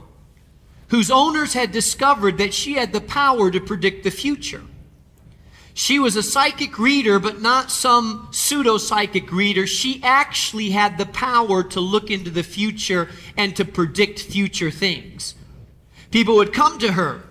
whose 0.88 1.10
owners 1.10 1.54
had 1.54 1.72
discovered 1.72 2.38
that 2.38 2.54
she 2.54 2.74
had 2.74 2.92
the 2.92 3.00
power 3.00 3.50
to 3.50 3.60
predict 3.60 4.04
the 4.04 4.10
future. 4.10 4.62
She 5.74 5.98
was 5.98 6.16
a 6.16 6.22
psychic 6.22 6.78
reader, 6.78 7.18
but 7.18 7.42
not 7.42 7.70
some 7.70 8.28
pseudo 8.30 8.78
psychic 8.78 9.30
reader. 9.30 9.66
She 9.66 10.00
actually 10.02 10.70
had 10.70 10.96
the 10.96 11.04
power 11.04 11.62
to 11.64 11.80
look 11.80 12.10
into 12.10 12.30
the 12.30 12.42
future 12.42 13.10
and 13.36 13.54
to 13.56 13.64
predict 13.64 14.20
future 14.20 14.70
things. 14.70 15.34
People 16.10 16.36
would 16.36 16.54
come 16.54 16.78
to 16.78 16.92
her, 16.92 17.24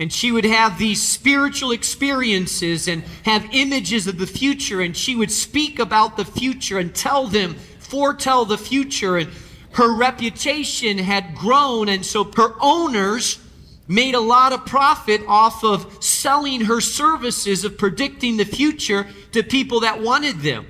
and 0.00 0.12
she 0.12 0.32
would 0.32 0.44
have 0.44 0.78
these 0.78 1.00
spiritual 1.00 1.70
experiences 1.70 2.88
and 2.88 3.04
have 3.24 3.48
images 3.52 4.08
of 4.08 4.18
the 4.18 4.26
future, 4.26 4.80
and 4.80 4.96
she 4.96 5.14
would 5.14 5.30
speak 5.30 5.78
about 5.78 6.16
the 6.16 6.24
future 6.24 6.78
and 6.80 6.92
tell 6.92 7.28
them, 7.28 7.54
foretell 7.78 8.44
the 8.44 8.58
future. 8.58 9.16
And 9.16 9.30
her 9.76 9.94
reputation 9.94 10.96
had 10.96 11.34
grown, 11.34 11.88
and 11.88 12.04
so 12.04 12.24
her 12.24 12.54
owners 12.60 13.38
made 13.86 14.14
a 14.14 14.20
lot 14.20 14.52
of 14.52 14.64
profit 14.64 15.20
off 15.28 15.62
of 15.62 16.02
selling 16.02 16.62
her 16.62 16.80
services 16.80 17.62
of 17.62 17.76
predicting 17.76 18.36
the 18.36 18.44
future 18.44 19.06
to 19.32 19.42
people 19.42 19.80
that 19.80 20.00
wanted 20.00 20.40
them. 20.40 20.66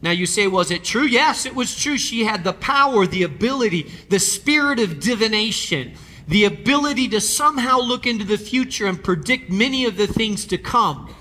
Now 0.00 0.12
you 0.12 0.24
say, 0.24 0.46
was 0.46 0.70
it 0.70 0.82
true? 0.82 1.04
Yes, 1.04 1.46
it 1.46 1.54
was 1.54 1.76
true. 1.76 1.98
She 1.98 2.24
had 2.24 2.42
the 2.42 2.54
power, 2.54 3.06
the 3.06 3.22
ability, 3.22 3.92
the 4.08 4.18
spirit 4.18 4.80
of 4.80 4.98
divination, 4.98 5.92
the 6.26 6.44
ability 6.46 7.08
to 7.08 7.20
somehow 7.20 7.78
look 7.80 8.06
into 8.06 8.24
the 8.24 8.38
future 8.38 8.86
and 8.86 9.02
predict 9.02 9.50
many 9.50 9.84
of 9.84 9.96
the 9.96 10.06
things 10.06 10.46
to 10.46 10.58
come. 10.58 11.14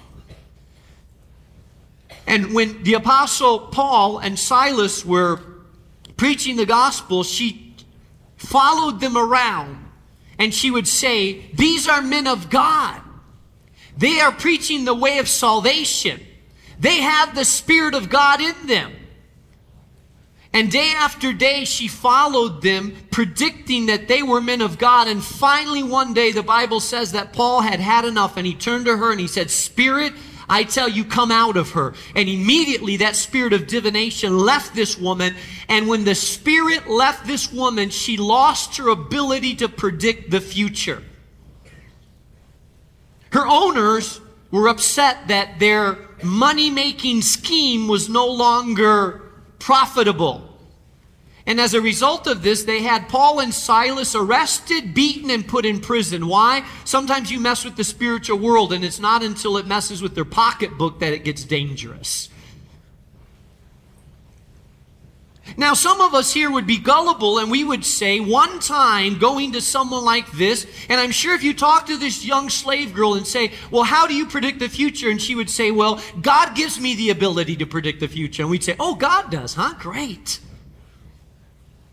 And 2.25 2.53
when 2.53 2.83
the 2.83 2.93
apostle 2.93 3.59
Paul 3.59 4.17
and 4.17 4.39
Silas 4.39 5.05
were 5.05 5.54
preaching 6.17 6.55
the 6.55 6.65
gospel, 6.65 7.23
she 7.23 7.75
followed 8.37 8.99
them 8.99 9.17
around 9.17 9.85
and 10.37 10.53
she 10.53 10.71
would 10.71 10.87
say, 10.87 11.45
These 11.53 11.87
are 11.87 12.01
men 12.01 12.27
of 12.27 12.49
God. 12.49 13.01
They 13.97 14.19
are 14.19 14.31
preaching 14.31 14.85
the 14.85 14.93
way 14.93 15.19
of 15.19 15.29
salvation. 15.29 16.19
They 16.79 16.97
have 16.97 17.35
the 17.35 17.45
Spirit 17.45 17.95
of 17.95 18.09
God 18.09 18.41
in 18.41 18.67
them. 18.67 18.93
And 20.51 20.71
day 20.71 20.93
after 20.95 21.33
day, 21.33 21.65
she 21.65 21.89
followed 21.89 22.61
them, 22.61 22.95
predicting 23.11 23.87
that 23.87 24.07
they 24.07 24.23
were 24.23 24.39
men 24.39 24.61
of 24.61 24.77
God. 24.77 25.07
And 25.09 25.21
finally, 25.21 25.83
one 25.83 26.13
day, 26.13 26.31
the 26.31 26.43
Bible 26.43 26.79
says 26.79 27.11
that 27.11 27.33
Paul 27.33 27.59
had 27.59 27.81
had 27.81 28.05
enough, 28.05 28.37
and 28.37 28.47
he 28.47 28.53
turned 28.53 28.85
to 28.85 28.95
her 28.95 29.11
and 29.11 29.19
he 29.19 29.27
said, 29.27 29.51
Spirit, 29.51 30.13
I 30.47 30.63
tell 30.63 30.87
you, 30.87 31.03
come 31.03 31.31
out 31.31 31.57
of 31.57 31.71
her. 31.71 31.93
And 32.15 32.29
immediately 32.29 32.97
that 32.97 33.15
spirit 33.15 33.53
of 33.53 33.67
divination 33.67 34.37
left 34.37 34.75
this 34.75 34.97
woman. 34.97 35.35
And 35.67 35.87
when 35.87 36.03
the 36.03 36.15
spirit 36.15 36.87
left 36.87 37.25
this 37.25 37.51
woman, 37.51 37.89
she 37.89 38.17
lost 38.17 38.77
her 38.77 38.89
ability 38.89 39.55
to 39.55 39.69
predict 39.69 40.31
the 40.31 40.41
future. 40.41 41.03
Her 43.31 43.45
owners 43.47 44.21
were 44.51 44.69
upset 44.69 45.27
that 45.27 45.59
their 45.59 45.97
money 46.23 46.69
making 46.69 47.21
scheme 47.21 47.87
was 47.87 48.07
no 48.07 48.27
longer 48.27 49.21
profitable. 49.59 50.54
And 51.47 51.61
as 51.61 51.75
a 51.75 51.81
result 51.81 52.25
of 52.25 52.41
this, 52.41 52.63
they 52.63 52.81
had 52.81 53.07
Paul 53.07 53.39
and 53.39 53.53
Silas 53.53 54.15
arrested, 54.15 54.95
beaten, 54.95 55.29
and 55.29 55.47
put 55.47 55.65
in 55.65 55.79
prison. 55.79 56.27
Why? 56.27 56.65
Sometimes 56.85 57.31
you 57.31 57.39
mess 57.39 57.63
with 57.63 57.75
the 57.75 57.83
spiritual 57.83 58.39
world, 58.39 58.73
and 58.73 58.83
it's 58.83 58.99
not 58.99 59.21
until 59.21 59.57
it 59.57 59.67
messes 59.67 60.01
with 60.01 60.15
their 60.15 60.25
pocketbook 60.25 60.99
that 60.99 61.13
it 61.13 61.23
gets 61.23 61.43
dangerous. 61.43 62.29
Now, 65.57 65.75
some 65.75 66.01
of 66.01 66.15
us 66.15 66.33
here 66.33 66.49
would 66.49 66.65
be 66.65 66.79
gullible 66.79 67.37
and 67.37 67.51
we 67.51 67.63
would 67.63 67.85
say, 67.85 68.19
one 68.19 68.59
time 68.59 69.19
going 69.19 69.53
to 69.53 69.61
someone 69.61 70.03
like 70.03 70.31
this, 70.31 70.65
and 70.89 70.99
I'm 70.99 71.11
sure 71.11 71.35
if 71.35 71.43
you 71.43 71.53
talk 71.53 71.85
to 71.85 71.97
this 71.97 72.25
young 72.25 72.49
slave 72.49 72.93
girl 72.93 73.13
and 73.13 73.27
say, 73.27 73.51
Well, 73.69 73.83
how 73.83 74.07
do 74.07 74.15
you 74.15 74.25
predict 74.25 74.59
the 74.59 74.67
future? 74.67 75.09
And 75.09 75.21
she 75.21 75.35
would 75.35 75.49
say, 75.49 75.69
Well, 75.69 76.01
God 76.19 76.55
gives 76.55 76.79
me 76.79 76.95
the 76.95 77.11
ability 77.11 77.55
to 77.57 77.67
predict 77.67 77.99
the 77.99 78.07
future. 78.07 78.41
And 78.41 78.49
we'd 78.49 78.63
say, 78.63 78.75
Oh, 78.79 78.95
God 78.95 79.29
does, 79.29 79.53
huh? 79.53 79.75
Great. 79.79 80.39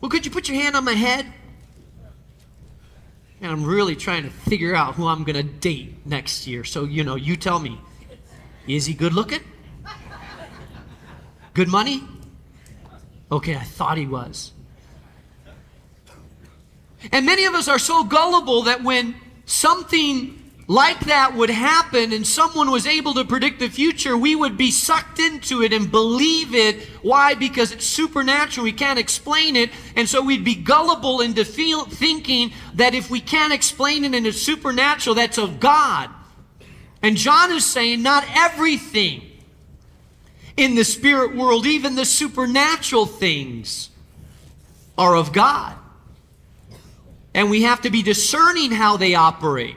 Well, 0.03 0.11
could 0.11 0.27
you 0.27 0.33
put 0.33 0.49
your 0.49 0.61
hand 0.61 0.75
on 0.75 0.85
my 0.85 0.95
head? 0.95 1.25
And 3.41 3.51
I'm 3.51 3.65
really 3.65 3.95
trying 3.95 4.25
to 4.25 4.31
figure 4.31 4.75
out 4.75 4.97
who 4.97 5.07
I'm 5.07 5.23
going 5.23 5.37
to 5.37 5.45
date 5.45 6.05
next 6.05 6.47
year. 6.47 6.65
So, 6.65 6.85
you 6.85 7.05
know, 7.05 7.15
you 7.15 7.37
tell 7.37 7.61
me 7.61 7.81
is 8.67 8.87
he 8.87 8.95
good 8.95 9.13
looking? 9.13 9.41
Good 11.55 11.69
money? 11.69 12.03
Okay, 13.31 13.57
I 13.57 13.63
thought 13.63 13.97
he 13.97 14.07
was. 14.07 14.53
And 17.11 17.25
many 17.25 17.45
of 17.45 17.55
us 17.55 17.69
are 17.69 17.79
so 17.79 18.05
gullible 18.05 18.63
that 18.63 18.83
when 18.83 19.15
something 19.45 20.42
like 20.73 21.01
that 21.01 21.35
would 21.35 21.51
happen 21.51 22.15
and 22.15 22.27
someone 22.27 22.71
was 22.71 22.87
able 22.87 23.13
to 23.15 23.27
predict 23.27 23.59
the 23.59 23.69
future, 23.69 24.17
we 24.17 24.35
would 24.35 24.57
be 24.57 24.71
sucked 24.71 25.19
into 25.19 25.63
it 25.63 25.71
and 25.71 25.91
believe 25.91 26.55
it. 26.55 26.83
Why? 27.03 27.35
Because 27.35 27.73
it's 27.73 27.85
supernatural. 27.85 28.65
We 28.65 28.73
can't 28.73 28.99
explain 28.99 29.55
it. 29.55 29.71
And 29.97 30.09
so 30.09 30.23
we'd 30.23 30.45
be 30.45 30.55
gullible 30.55 31.21
into 31.21 31.45
feel, 31.45 31.85
thinking 31.85 32.53
that 32.75 32.95
if 32.95 33.11
we 33.11 33.21
can't 33.21 33.53
explain 33.53 34.05
it 34.07 34.15
and 34.15 34.27
it's 34.27 34.41
supernatural, 34.41 35.15
that's 35.15 35.37
of 35.37 35.61
God. 35.61 36.09
And 37.03 37.19
John 37.19 37.53
is 37.53 37.67
saying 37.67 38.03
not 38.03 38.25
everything 38.35 39.31
in 40.57 40.75
the 40.75 40.85
spirit 40.85 41.37
world, 41.37 41.67
even 41.67 41.97
the 41.97 42.07
supernatural 42.07 43.05
things, 43.05 43.91
are 44.97 45.17
of 45.17 45.35
God. 45.35 45.77
And 47.35 47.51
we 47.51 47.63
have 47.63 47.83
to 47.83 47.91
be 47.91 48.03
discerning 48.03 48.71
how 48.71 48.97
they 48.97 49.15
operate. 49.15 49.77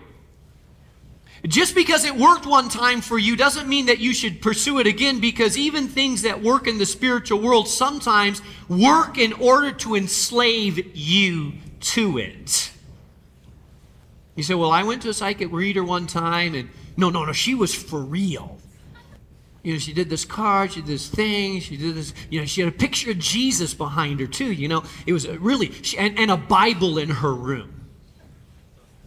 Just 1.47 1.75
because 1.75 2.05
it 2.05 2.15
worked 2.15 2.45
one 2.45 2.69
time 2.69 3.01
for 3.01 3.19
you 3.19 3.35
doesn't 3.35 3.67
mean 3.67 3.85
that 3.85 3.99
you 3.99 4.13
should 4.13 4.41
pursue 4.41 4.79
it 4.79 4.87
again 4.87 5.19
because 5.19 5.57
even 5.57 5.87
things 5.87 6.23
that 6.23 6.41
work 6.41 6.67
in 6.67 6.79
the 6.79 6.85
spiritual 6.85 7.39
world 7.39 7.67
sometimes 7.67 8.41
work 8.67 9.17
in 9.17 9.33
order 9.33 9.71
to 9.71 9.95
enslave 9.95 10.95
you 10.95 11.53
to 11.81 12.17
it. 12.17 12.71
You 14.35 14.43
say, 14.43 14.55
Well, 14.55 14.71
I 14.71 14.83
went 14.83 15.03
to 15.03 15.09
a 15.09 15.13
psychic 15.13 15.51
reader 15.51 15.83
one 15.83 16.07
time 16.07 16.55
and 16.55 16.69
no, 16.97 17.09
no, 17.09 17.25
no, 17.25 17.33
she 17.33 17.53
was 17.53 17.75
for 17.75 17.99
real. 17.99 18.57
You 19.61 19.73
know, 19.73 19.79
she 19.79 19.93
did 19.93 20.09
this 20.09 20.25
card, 20.25 20.73
she 20.73 20.81
did 20.81 20.87
this 20.87 21.09
thing, 21.09 21.59
she 21.59 21.77
did 21.77 21.95
this, 21.95 22.13
you 22.29 22.39
know, 22.39 22.45
she 22.45 22.61
had 22.61 22.73
a 22.73 22.75
picture 22.75 23.11
of 23.11 23.19
Jesus 23.19 23.73
behind 23.73 24.19
her 24.19 24.27
too, 24.27 24.51
you 24.51 24.67
know. 24.67 24.83
It 25.05 25.13
was 25.13 25.27
really, 25.27 25.71
she, 25.83 25.97
and, 25.97 26.17
and 26.17 26.31
a 26.31 26.37
Bible 26.37 26.97
in 26.97 27.09
her 27.09 27.33
room. 27.33 27.87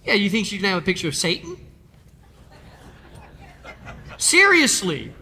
Yeah, 0.05 0.15
you 0.15 0.31
think 0.31 0.47
she 0.47 0.57
can 0.57 0.67
have 0.67 0.83
a 0.83 0.85
picture 0.85 1.09
of 1.09 1.17
Satan? 1.17 1.57
Seriously. 4.19 5.13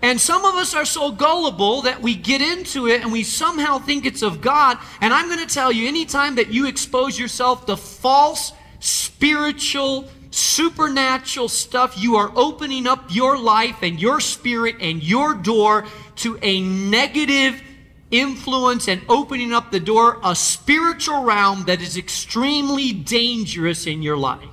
And 0.00 0.20
some 0.20 0.44
of 0.44 0.56
us 0.56 0.74
are 0.74 0.84
so 0.84 1.12
gullible 1.12 1.82
that 1.82 2.02
we 2.02 2.16
get 2.16 2.42
into 2.42 2.88
it 2.88 3.02
and 3.02 3.12
we 3.12 3.22
somehow 3.22 3.78
think 3.78 4.04
it's 4.04 4.22
of 4.22 4.40
God. 4.40 4.78
And 5.00 5.14
I'm 5.14 5.28
going 5.28 5.46
to 5.46 5.54
tell 5.54 5.70
you, 5.70 5.86
anytime 5.86 6.34
that 6.34 6.52
you 6.52 6.66
expose 6.66 7.16
yourself 7.16 7.66
to 7.66 7.76
false 7.76 8.52
spiritual 8.80 10.08
supernatural 10.32 11.48
stuff, 11.48 11.94
you 11.96 12.16
are 12.16 12.32
opening 12.34 12.86
up 12.86 13.14
your 13.14 13.38
life 13.38 13.82
and 13.82 14.00
your 14.00 14.18
spirit 14.18 14.76
and 14.80 15.02
your 15.02 15.34
door 15.34 15.86
to 16.16 16.38
a 16.42 16.60
negative 16.60 17.62
influence 18.10 18.88
and 18.88 19.02
opening 19.08 19.52
up 19.52 19.70
the 19.70 19.80
door, 19.80 20.18
a 20.24 20.34
spiritual 20.34 21.22
realm 21.22 21.64
that 21.64 21.80
is 21.80 21.96
extremely 21.96 22.92
dangerous 22.92 23.86
in 23.86 24.02
your 24.02 24.16
life. 24.16 24.51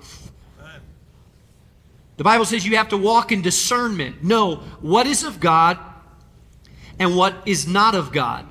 The 2.20 2.26
Bible 2.26 2.44
says 2.44 2.66
you 2.66 2.76
have 2.76 2.90
to 2.90 2.98
walk 2.98 3.32
in 3.32 3.42
discernment. 3.42 4.26
Know 4.26 4.58
what 4.82 5.08
is 5.08 5.24
of 5.24 5.40
God 5.40 5.80
and 7.00 7.16
what 7.16 7.34
is 7.46 7.66
not 7.66 7.96
of 7.96 8.12
God. 8.12 8.46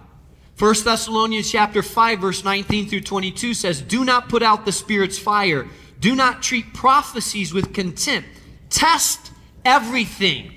1 0.59 0.85
Thessalonians 0.85 1.53
chapter 1.53 1.83
5 1.83 2.19
verse 2.19 2.43
19 2.43 2.89
through 2.89 3.03
22 3.03 3.53
says, 3.53 3.83
"Do 3.83 4.07
not 4.07 4.31
put 4.31 4.43
out 4.43 4.65
the 4.65 4.73
spirit's 4.73 5.19
fire." 5.19 5.69
Do 6.01 6.15
not 6.15 6.43
treat 6.43 6.73
prophecies 6.73 7.53
with 7.53 7.75
contempt. 7.75 8.31
Test 8.71 9.33
everything. 9.67 10.51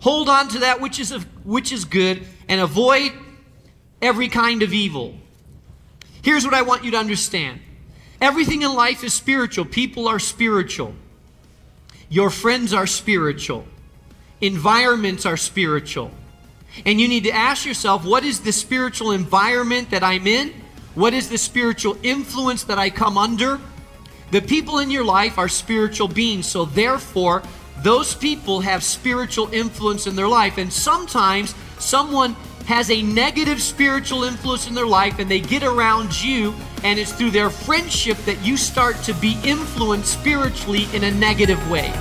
Hold 0.00 0.30
on 0.30 0.48
to 0.48 0.60
that 0.60 0.80
which 0.80 0.98
is, 0.98 1.12
of, 1.12 1.24
which 1.44 1.72
is 1.72 1.84
good 1.84 2.26
and 2.48 2.58
avoid 2.58 3.12
every 4.00 4.30
kind 4.30 4.62
of 4.62 4.72
evil. 4.72 5.14
Here's 6.22 6.46
what 6.46 6.54
I 6.54 6.62
want 6.62 6.84
you 6.84 6.92
to 6.92 6.96
understand 6.96 7.60
everything 8.18 8.62
in 8.62 8.72
life 8.72 9.04
is 9.04 9.12
spiritual. 9.12 9.66
People 9.66 10.08
are 10.08 10.18
spiritual. 10.18 10.94
Your 12.08 12.30
friends 12.30 12.72
are 12.72 12.86
spiritual. 12.86 13.66
Environments 14.40 15.26
are 15.26 15.36
spiritual. 15.36 16.10
And 16.86 17.00
you 17.00 17.08
need 17.08 17.24
to 17.24 17.30
ask 17.30 17.66
yourself 17.66 18.04
what 18.04 18.24
is 18.24 18.40
the 18.40 18.52
spiritual 18.52 19.12
environment 19.12 19.90
that 19.90 20.04
I'm 20.04 20.26
in? 20.26 20.54
What 20.94 21.14
is 21.14 21.28
the 21.28 21.38
spiritual 21.38 21.96
influence 22.02 22.64
that 22.64 22.78
I 22.78 22.90
come 22.90 23.18
under? 23.18 23.60
The 24.30 24.40
people 24.40 24.78
in 24.78 24.90
your 24.90 25.04
life 25.04 25.38
are 25.38 25.48
spiritual 25.48 26.08
beings, 26.08 26.46
so 26.46 26.64
therefore, 26.66 27.42
those 27.82 28.14
people 28.14 28.60
have 28.60 28.82
spiritual 28.82 29.52
influence 29.52 30.06
in 30.06 30.16
their 30.16 30.28
life. 30.28 30.58
And 30.58 30.72
sometimes 30.72 31.54
someone 31.78 32.34
has 32.66 32.90
a 32.90 33.00
negative 33.00 33.62
spiritual 33.62 34.24
influence 34.24 34.68
in 34.68 34.74
their 34.74 34.86
life 34.86 35.18
and 35.18 35.30
they 35.30 35.40
get 35.40 35.62
around 35.62 36.22
you, 36.22 36.54
and 36.84 36.98
it's 36.98 37.12
through 37.12 37.30
their 37.30 37.50
friendship 37.50 38.16
that 38.18 38.44
you 38.44 38.56
start 38.56 38.96
to 39.02 39.14
be 39.14 39.38
influenced 39.44 40.12
spiritually 40.12 40.86
in 40.92 41.04
a 41.04 41.10
negative 41.10 41.58
way. 41.70 41.92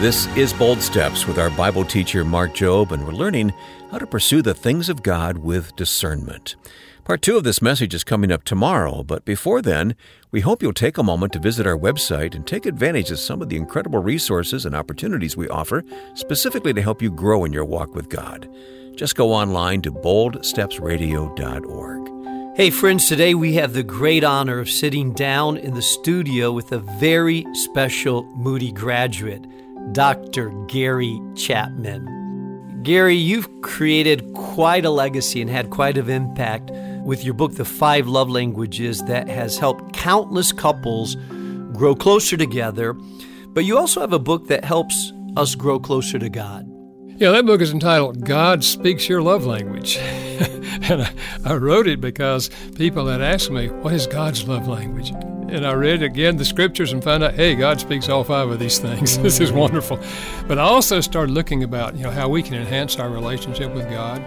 This 0.00 0.26
is 0.36 0.52
Bold 0.52 0.82
Steps 0.82 1.26
with 1.26 1.38
our 1.38 1.48
Bible 1.48 1.84
teacher, 1.84 2.24
Mark 2.24 2.52
Jobe, 2.52 2.92
and 2.92 3.06
we're 3.06 3.12
learning 3.12 3.54
how 3.90 3.96
to 3.96 4.06
pursue 4.06 4.42
the 4.42 4.52
things 4.52 4.90
of 4.90 5.02
God 5.02 5.38
with 5.38 5.74
discernment. 5.76 6.56
Part 7.04 7.20
two 7.20 7.36
of 7.36 7.44
this 7.44 7.60
message 7.60 7.92
is 7.92 8.02
coming 8.02 8.32
up 8.32 8.44
tomorrow, 8.44 9.02
but 9.02 9.26
before 9.26 9.60
then, 9.60 9.94
we 10.30 10.40
hope 10.40 10.62
you'll 10.62 10.72
take 10.72 10.96
a 10.96 11.02
moment 11.02 11.34
to 11.34 11.38
visit 11.38 11.66
our 11.66 11.76
website 11.76 12.34
and 12.34 12.46
take 12.46 12.64
advantage 12.64 13.10
of 13.10 13.18
some 13.18 13.42
of 13.42 13.50
the 13.50 13.56
incredible 13.56 13.98
resources 13.98 14.64
and 14.64 14.74
opportunities 14.74 15.36
we 15.36 15.46
offer, 15.50 15.84
specifically 16.14 16.72
to 16.72 16.80
help 16.80 17.02
you 17.02 17.10
grow 17.10 17.44
in 17.44 17.52
your 17.52 17.66
walk 17.66 17.94
with 17.94 18.08
God. 18.08 18.48
Just 18.96 19.16
go 19.16 19.34
online 19.34 19.82
to 19.82 19.92
boldstepsradio.org. 19.92 22.56
Hey, 22.56 22.70
friends, 22.70 23.06
today 23.06 23.34
we 23.34 23.52
have 23.52 23.74
the 23.74 23.82
great 23.82 24.24
honor 24.24 24.58
of 24.58 24.70
sitting 24.70 25.12
down 25.12 25.58
in 25.58 25.74
the 25.74 25.82
studio 25.82 26.52
with 26.52 26.72
a 26.72 26.78
very 26.78 27.44
special 27.52 28.24
Moody 28.34 28.72
graduate. 28.72 29.44
Dr. 29.92 30.48
Gary 30.68 31.20
Chapman. 31.36 32.80
Gary, 32.82 33.16
you've 33.16 33.60
created 33.60 34.32
quite 34.34 34.86
a 34.86 34.90
legacy 34.90 35.42
and 35.42 35.50
had 35.50 35.68
quite 35.70 35.98
an 35.98 36.08
impact 36.08 36.70
with 37.04 37.24
your 37.24 37.34
book, 37.34 37.54
The 37.54 37.64
Five 37.64 38.08
Love 38.08 38.30
Languages, 38.30 39.02
that 39.04 39.28
has 39.28 39.58
helped 39.58 39.92
countless 39.92 40.52
couples 40.52 41.16
grow 41.72 41.94
closer 41.94 42.36
together. 42.36 42.94
But 42.94 43.64
you 43.64 43.78
also 43.78 44.00
have 44.00 44.12
a 44.12 44.18
book 44.18 44.48
that 44.48 44.64
helps 44.64 45.12
us 45.36 45.54
grow 45.54 45.78
closer 45.78 46.18
to 46.18 46.28
God. 46.28 46.68
Yeah, 47.16 47.30
that 47.30 47.46
book 47.46 47.60
is 47.60 47.72
entitled 47.72 48.24
God 48.24 48.64
Speaks 48.64 49.08
Your 49.08 49.22
Love 49.22 49.46
Language. 49.46 49.96
and 50.90 51.08
I, 51.44 51.54
wrote 51.54 51.86
it 51.86 52.00
because 52.00 52.50
people 52.74 53.06
had 53.06 53.20
asked 53.20 53.50
me, 53.50 53.68
What 53.68 53.92
is 53.92 54.06
God's 54.06 54.48
love 54.48 54.66
language? 54.66 55.10
And 55.10 55.64
I 55.64 55.72
read 55.74 56.02
again 56.02 56.36
the 56.36 56.44
scriptures 56.44 56.92
and 56.92 57.04
found 57.04 57.22
out, 57.22 57.34
hey, 57.34 57.54
God 57.54 57.78
speaks 57.78 58.08
all 58.08 58.24
five 58.24 58.48
of 58.48 58.58
these 58.58 58.78
things. 58.78 59.18
this 59.22 59.38
is 59.38 59.52
wonderful. 59.52 60.00
But 60.48 60.58
I 60.58 60.62
also 60.62 61.00
started 61.00 61.32
looking 61.32 61.62
about, 61.62 61.94
you 61.96 62.02
know, 62.02 62.10
how 62.10 62.28
we 62.28 62.42
can 62.42 62.54
enhance 62.54 62.98
our 62.98 63.08
relationship 63.08 63.72
with 63.72 63.88
God. 63.88 64.24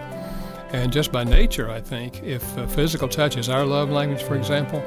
And 0.70 0.92
just 0.92 1.10
by 1.12 1.24
nature, 1.24 1.70
I 1.70 1.80
think, 1.80 2.22
if 2.22 2.56
uh, 2.58 2.66
physical 2.66 3.08
touch 3.08 3.36
is 3.36 3.48
our 3.48 3.64
love 3.64 3.90
language, 3.90 4.22
for 4.22 4.36
example, 4.36 4.82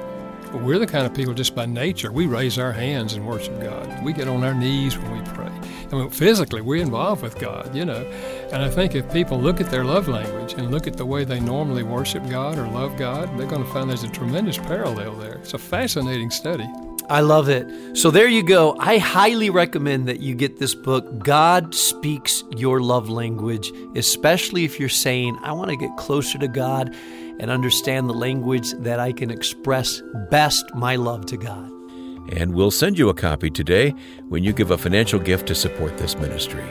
we're 0.54 0.80
the 0.80 0.88
kind 0.88 1.06
of 1.06 1.14
people 1.14 1.34
just 1.34 1.56
by 1.56 1.66
nature, 1.66 2.12
we 2.12 2.28
raise 2.28 2.60
our 2.60 2.72
hands 2.72 3.14
and 3.14 3.26
worship 3.26 3.60
God. 3.62 4.04
We 4.04 4.14
get 4.14 4.28
on 4.28 4.44
our 4.44 4.54
knees 4.54 4.98
when 4.98 5.12
we 5.18 5.32
pray. 5.32 5.52
I 5.92 5.96
mean, 5.96 6.10
physically, 6.10 6.62
we're 6.62 6.82
involved 6.82 7.24
with 7.24 7.40
God, 7.40 7.76
you 7.76 7.86
know. 7.86 8.06
And 8.52 8.62
I 8.62 8.70
think 8.70 8.96
if 8.96 9.12
people 9.12 9.40
look 9.40 9.62
at 9.62 9.72
their 9.72 9.84
love 9.84 10.08
language 10.08 10.54
and 10.54 10.70
look 10.70 10.88
at 10.88 10.98
the 10.98 11.06
way 11.06 11.24
they 11.24 11.40
normally 11.40 11.84
worship 11.84 12.28
God 12.30 12.58
or 12.58 12.68
love 12.68 12.98
God, 12.98 13.38
they're 13.38 13.48
going 13.48 13.64
to 13.64 13.72
find 13.72 13.90
there's 13.90 14.04
a 14.04 14.10
tremendous 14.10 14.58
parallel 14.58 15.16
there. 15.16 15.36
It's 15.36 15.54
a 15.54 15.58
fascinating 15.58 16.30
study. 16.30 16.68
I 17.12 17.20
love 17.20 17.50
it. 17.50 17.68
So 17.98 18.10
there 18.10 18.30
you 18.30 18.42
go. 18.42 18.78
I 18.80 18.98
highly 18.98 19.50
recommend 19.50 20.08
that 20.08 20.22
you 20.22 20.34
get 20.34 20.60
this 20.60 20.74
book, 20.74 21.20
God 21.20 21.76
Speaks 21.76 22.46
Your 22.56 22.80
Love 22.80 23.10
Language, 23.10 23.70
especially 23.98 24.64
if 24.64 24.80
you're 24.80 24.88
saying, 24.88 25.38
I 25.44 25.52
want 25.52 25.72
to 25.72 25.76
get 25.76 25.98
closer 25.98 26.38
to 26.38 26.48
God 26.48 26.96
and 27.38 27.52
understand 27.52 28.08
the 28.08 28.14
language 28.14 28.72
that 28.80 29.02
I 29.02 29.12
can 29.12 29.30
express 29.30 30.02
best 30.30 30.64
my 30.74 30.96
love 30.96 31.26
to 31.26 31.36
God. 31.36 31.70
And 32.32 32.54
we'll 32.54 32.72
send 32.72 32.98
you 32.98 33.10
a 33.10 33.14
copy 33.14 33.50
today 33.50 33.94
when 34.30 34.46
you 34.46 34.54
give 34.54 34.72
a 34.72 34.78
financial 34.78 35.20
gift 35.20 35.48
to 35.48 35.56
support 35.56 35.98
this 35.98 36.16
ministry. 36.16 36.64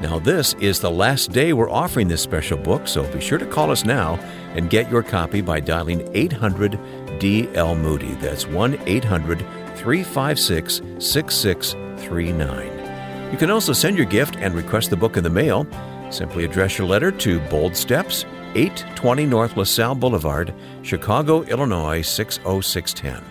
Now, 0.00 0.20
this 0.20 0.54
is 0.60 0.78
the 0.78 0.90
last 0.90 1.32
day 1.32 1.52
we're 1.52 1.68
offering 1.68 2.06
this 2.06 2.22
special 2.22 2.56
book, 2.56 2.86
so 2.86 3.02
be 3.12 3.20
sure 3.20 3.38
to 3.38 3.44
call 3.44 3.72
us 3.72 3.84
now 3.84 4.14
and 4.54 4.70
get 4.70 4.88
your 4.88 5.02
copy 5.02 5.40
by 5.40 5.58
dialing 5.58 6.08
800 6.14 6.78
DL 7.18 7.78
Moody. 7.78 8.14
That's 8.14 8.46
1 8.46 8.78
800 8.86 9.44
356 9.80 10.82
6639. 10.98 13.32
You 13.32 13.38
can 13.38 13.50
also 13.50 13.72
send 13.72 13.96
your 13.96 14.06
gift 14.06 14.36
and 14.36 14.54
request 14.54 14.90
the 14.90 14.96
book 14.96 15.16
in 15.16 15.24
the 15.24 15.30
mail. 15.30 15.66
Simply 16.10 16.44
address 16.44 16.76
your 16.76 16.86
letter 16.86 17.10
to 17.12 17.40
Bold 17.48 17.74
Steps, 17.74 18.24
820 18.54 19.24
North 19.24 19.56
LaSalle 19.56 19.94
Boulevard, 19.94 20.52
Chicago, 20.82 21.42
Illinois 21.44 22.02
60610. 22.02 23.24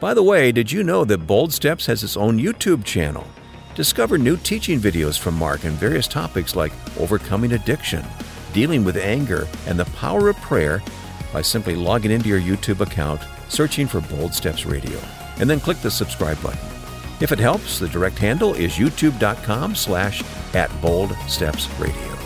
By 0.00 0.12
the 0.12 0.22
way, 0.22 0.52
did 0.52 0.70
you 0.70 0.82
know 0.82 1.04
that 1.06 1.26
Bold 1.26 1.52
Steps 1.52 1.86
has 1.86 2.04
its 2.04 2.16
own 2.16 2.38
YouTube 2.38 2.84
channel? 2.84 3.26
Discover 3.74 4.18
new 4.18 4.36
teaching 4.36 4.78
videos 4.78 5.18
from 5.18 5.34
Mark 5.34 5.64
on 5.64 5.72
various 5.72 6.06
topics 6.06 6.54
like 6.54 6.72
overcoming 7.00 7.52
addiction, 7.52 8.04
dealing 8.52 8.84
with 8.84 8.98
anger, 8.98 9.48
and 9.66 9.78
the 9.78 9.86
power 9.96 10.28
of 10.28 10.36
prayer 10.36 10.82
by 11.32 11.40
simply 11.40 11.74
logging 11.74 12.10
into 12.10 12.28
your 12.28 12.40
YouTube 12.40 12.80
account, 12.80 13.22
searching 13.48 13.86
for 13.86 14.02
Bold 14.02 14.34
Steps 14.34 14.66
Radio, 14.66 15.00
and 15.38 15.48
then 15.48 15.60
click 15.60 15.78
the 15.78 15.90
subscribe 15.90 16.40
button. 16.42 16.60
If 17.20 17.32
it 17.32 17.38
helps, 17.38 17.78
the 17.78 17.88
direct 17.88 18.18
handle 18.18 18.54
is 18.54 18.74
youtube.com 18.74 19.74
slash 19.74 20.22
at 20.54 20.70
Bold 20.80 21.16
Steps 21.26 21.68
Radio. 21.78 22.18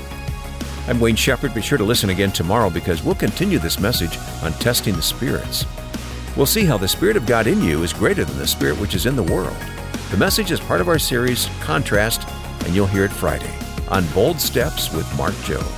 I'm 0.87 1.01
Wayne 1.01 1.16
Shepherd. 1.16 1.53
Be 1.53 1.61
sure 1.61 1.77
to 1.79 1.85
listen 1.85 2.11
again 2.11 2.33
tomorrow 2.33 2.71
because 2.71 3.03
we'll 3.03 3.14
continue 3.14 3.59
this 3.59 3.79
message 3.79 4.18
on 4.42 4.53
testing 4.55 4.97
the 4.97 5.03
spirits. 5.03 5.66
We'll 6.37 6.47
see 6.47 6.64
how 6.64 6.79
the 6.79 6.88
Spirit 6.88 7.16
of 7.16 7.27
God 7.27 7.47
in 7.47 7.62
you 7.62 7.83
is 7.83 7.92
greater 7.92 8.25
than 8.25 8.38
the 8.38 8.47
Spirit 8.47 8.79
which 8.81 8.94
is 8.94 9.07
in 9.07 9.16
the 9.16 9.23
world. 9.23 9.57
The 10.11 10.16
message 10.16 10.51
is 10.51 10.61
part 10.61 10.81
of 10.81 10.88
our 10.88 10.99
series, 10.99 11.49
Contrast, 11.61 12.27
and 12.64 12.75
you'll 12.75 12.87
hear 12.87 13.05
it 13.05 13.12
Friday 13.12 13.53
on 13.90 14.07
Bold 14.09 14.40
Steps 14.40 14.92
with 14.92 15.07
Mark 15.18 15.35
Jobe. 15.44 15.68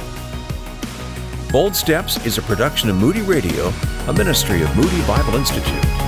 Bold 1.51 1.75
Steps 1.75 2.25
is 2.25 2.39
a 2.39 2.43
production 2.43 2.89
of 2.89 2.97
Moody 2.97 3.23
Radio, 3.23 3.73
a 4.07 4.13
ministry 4.13 4.63
of 4.63 4.77
Moody 4.77 5.01
Bible 5.07 5.35
Institute. 5.35 6.00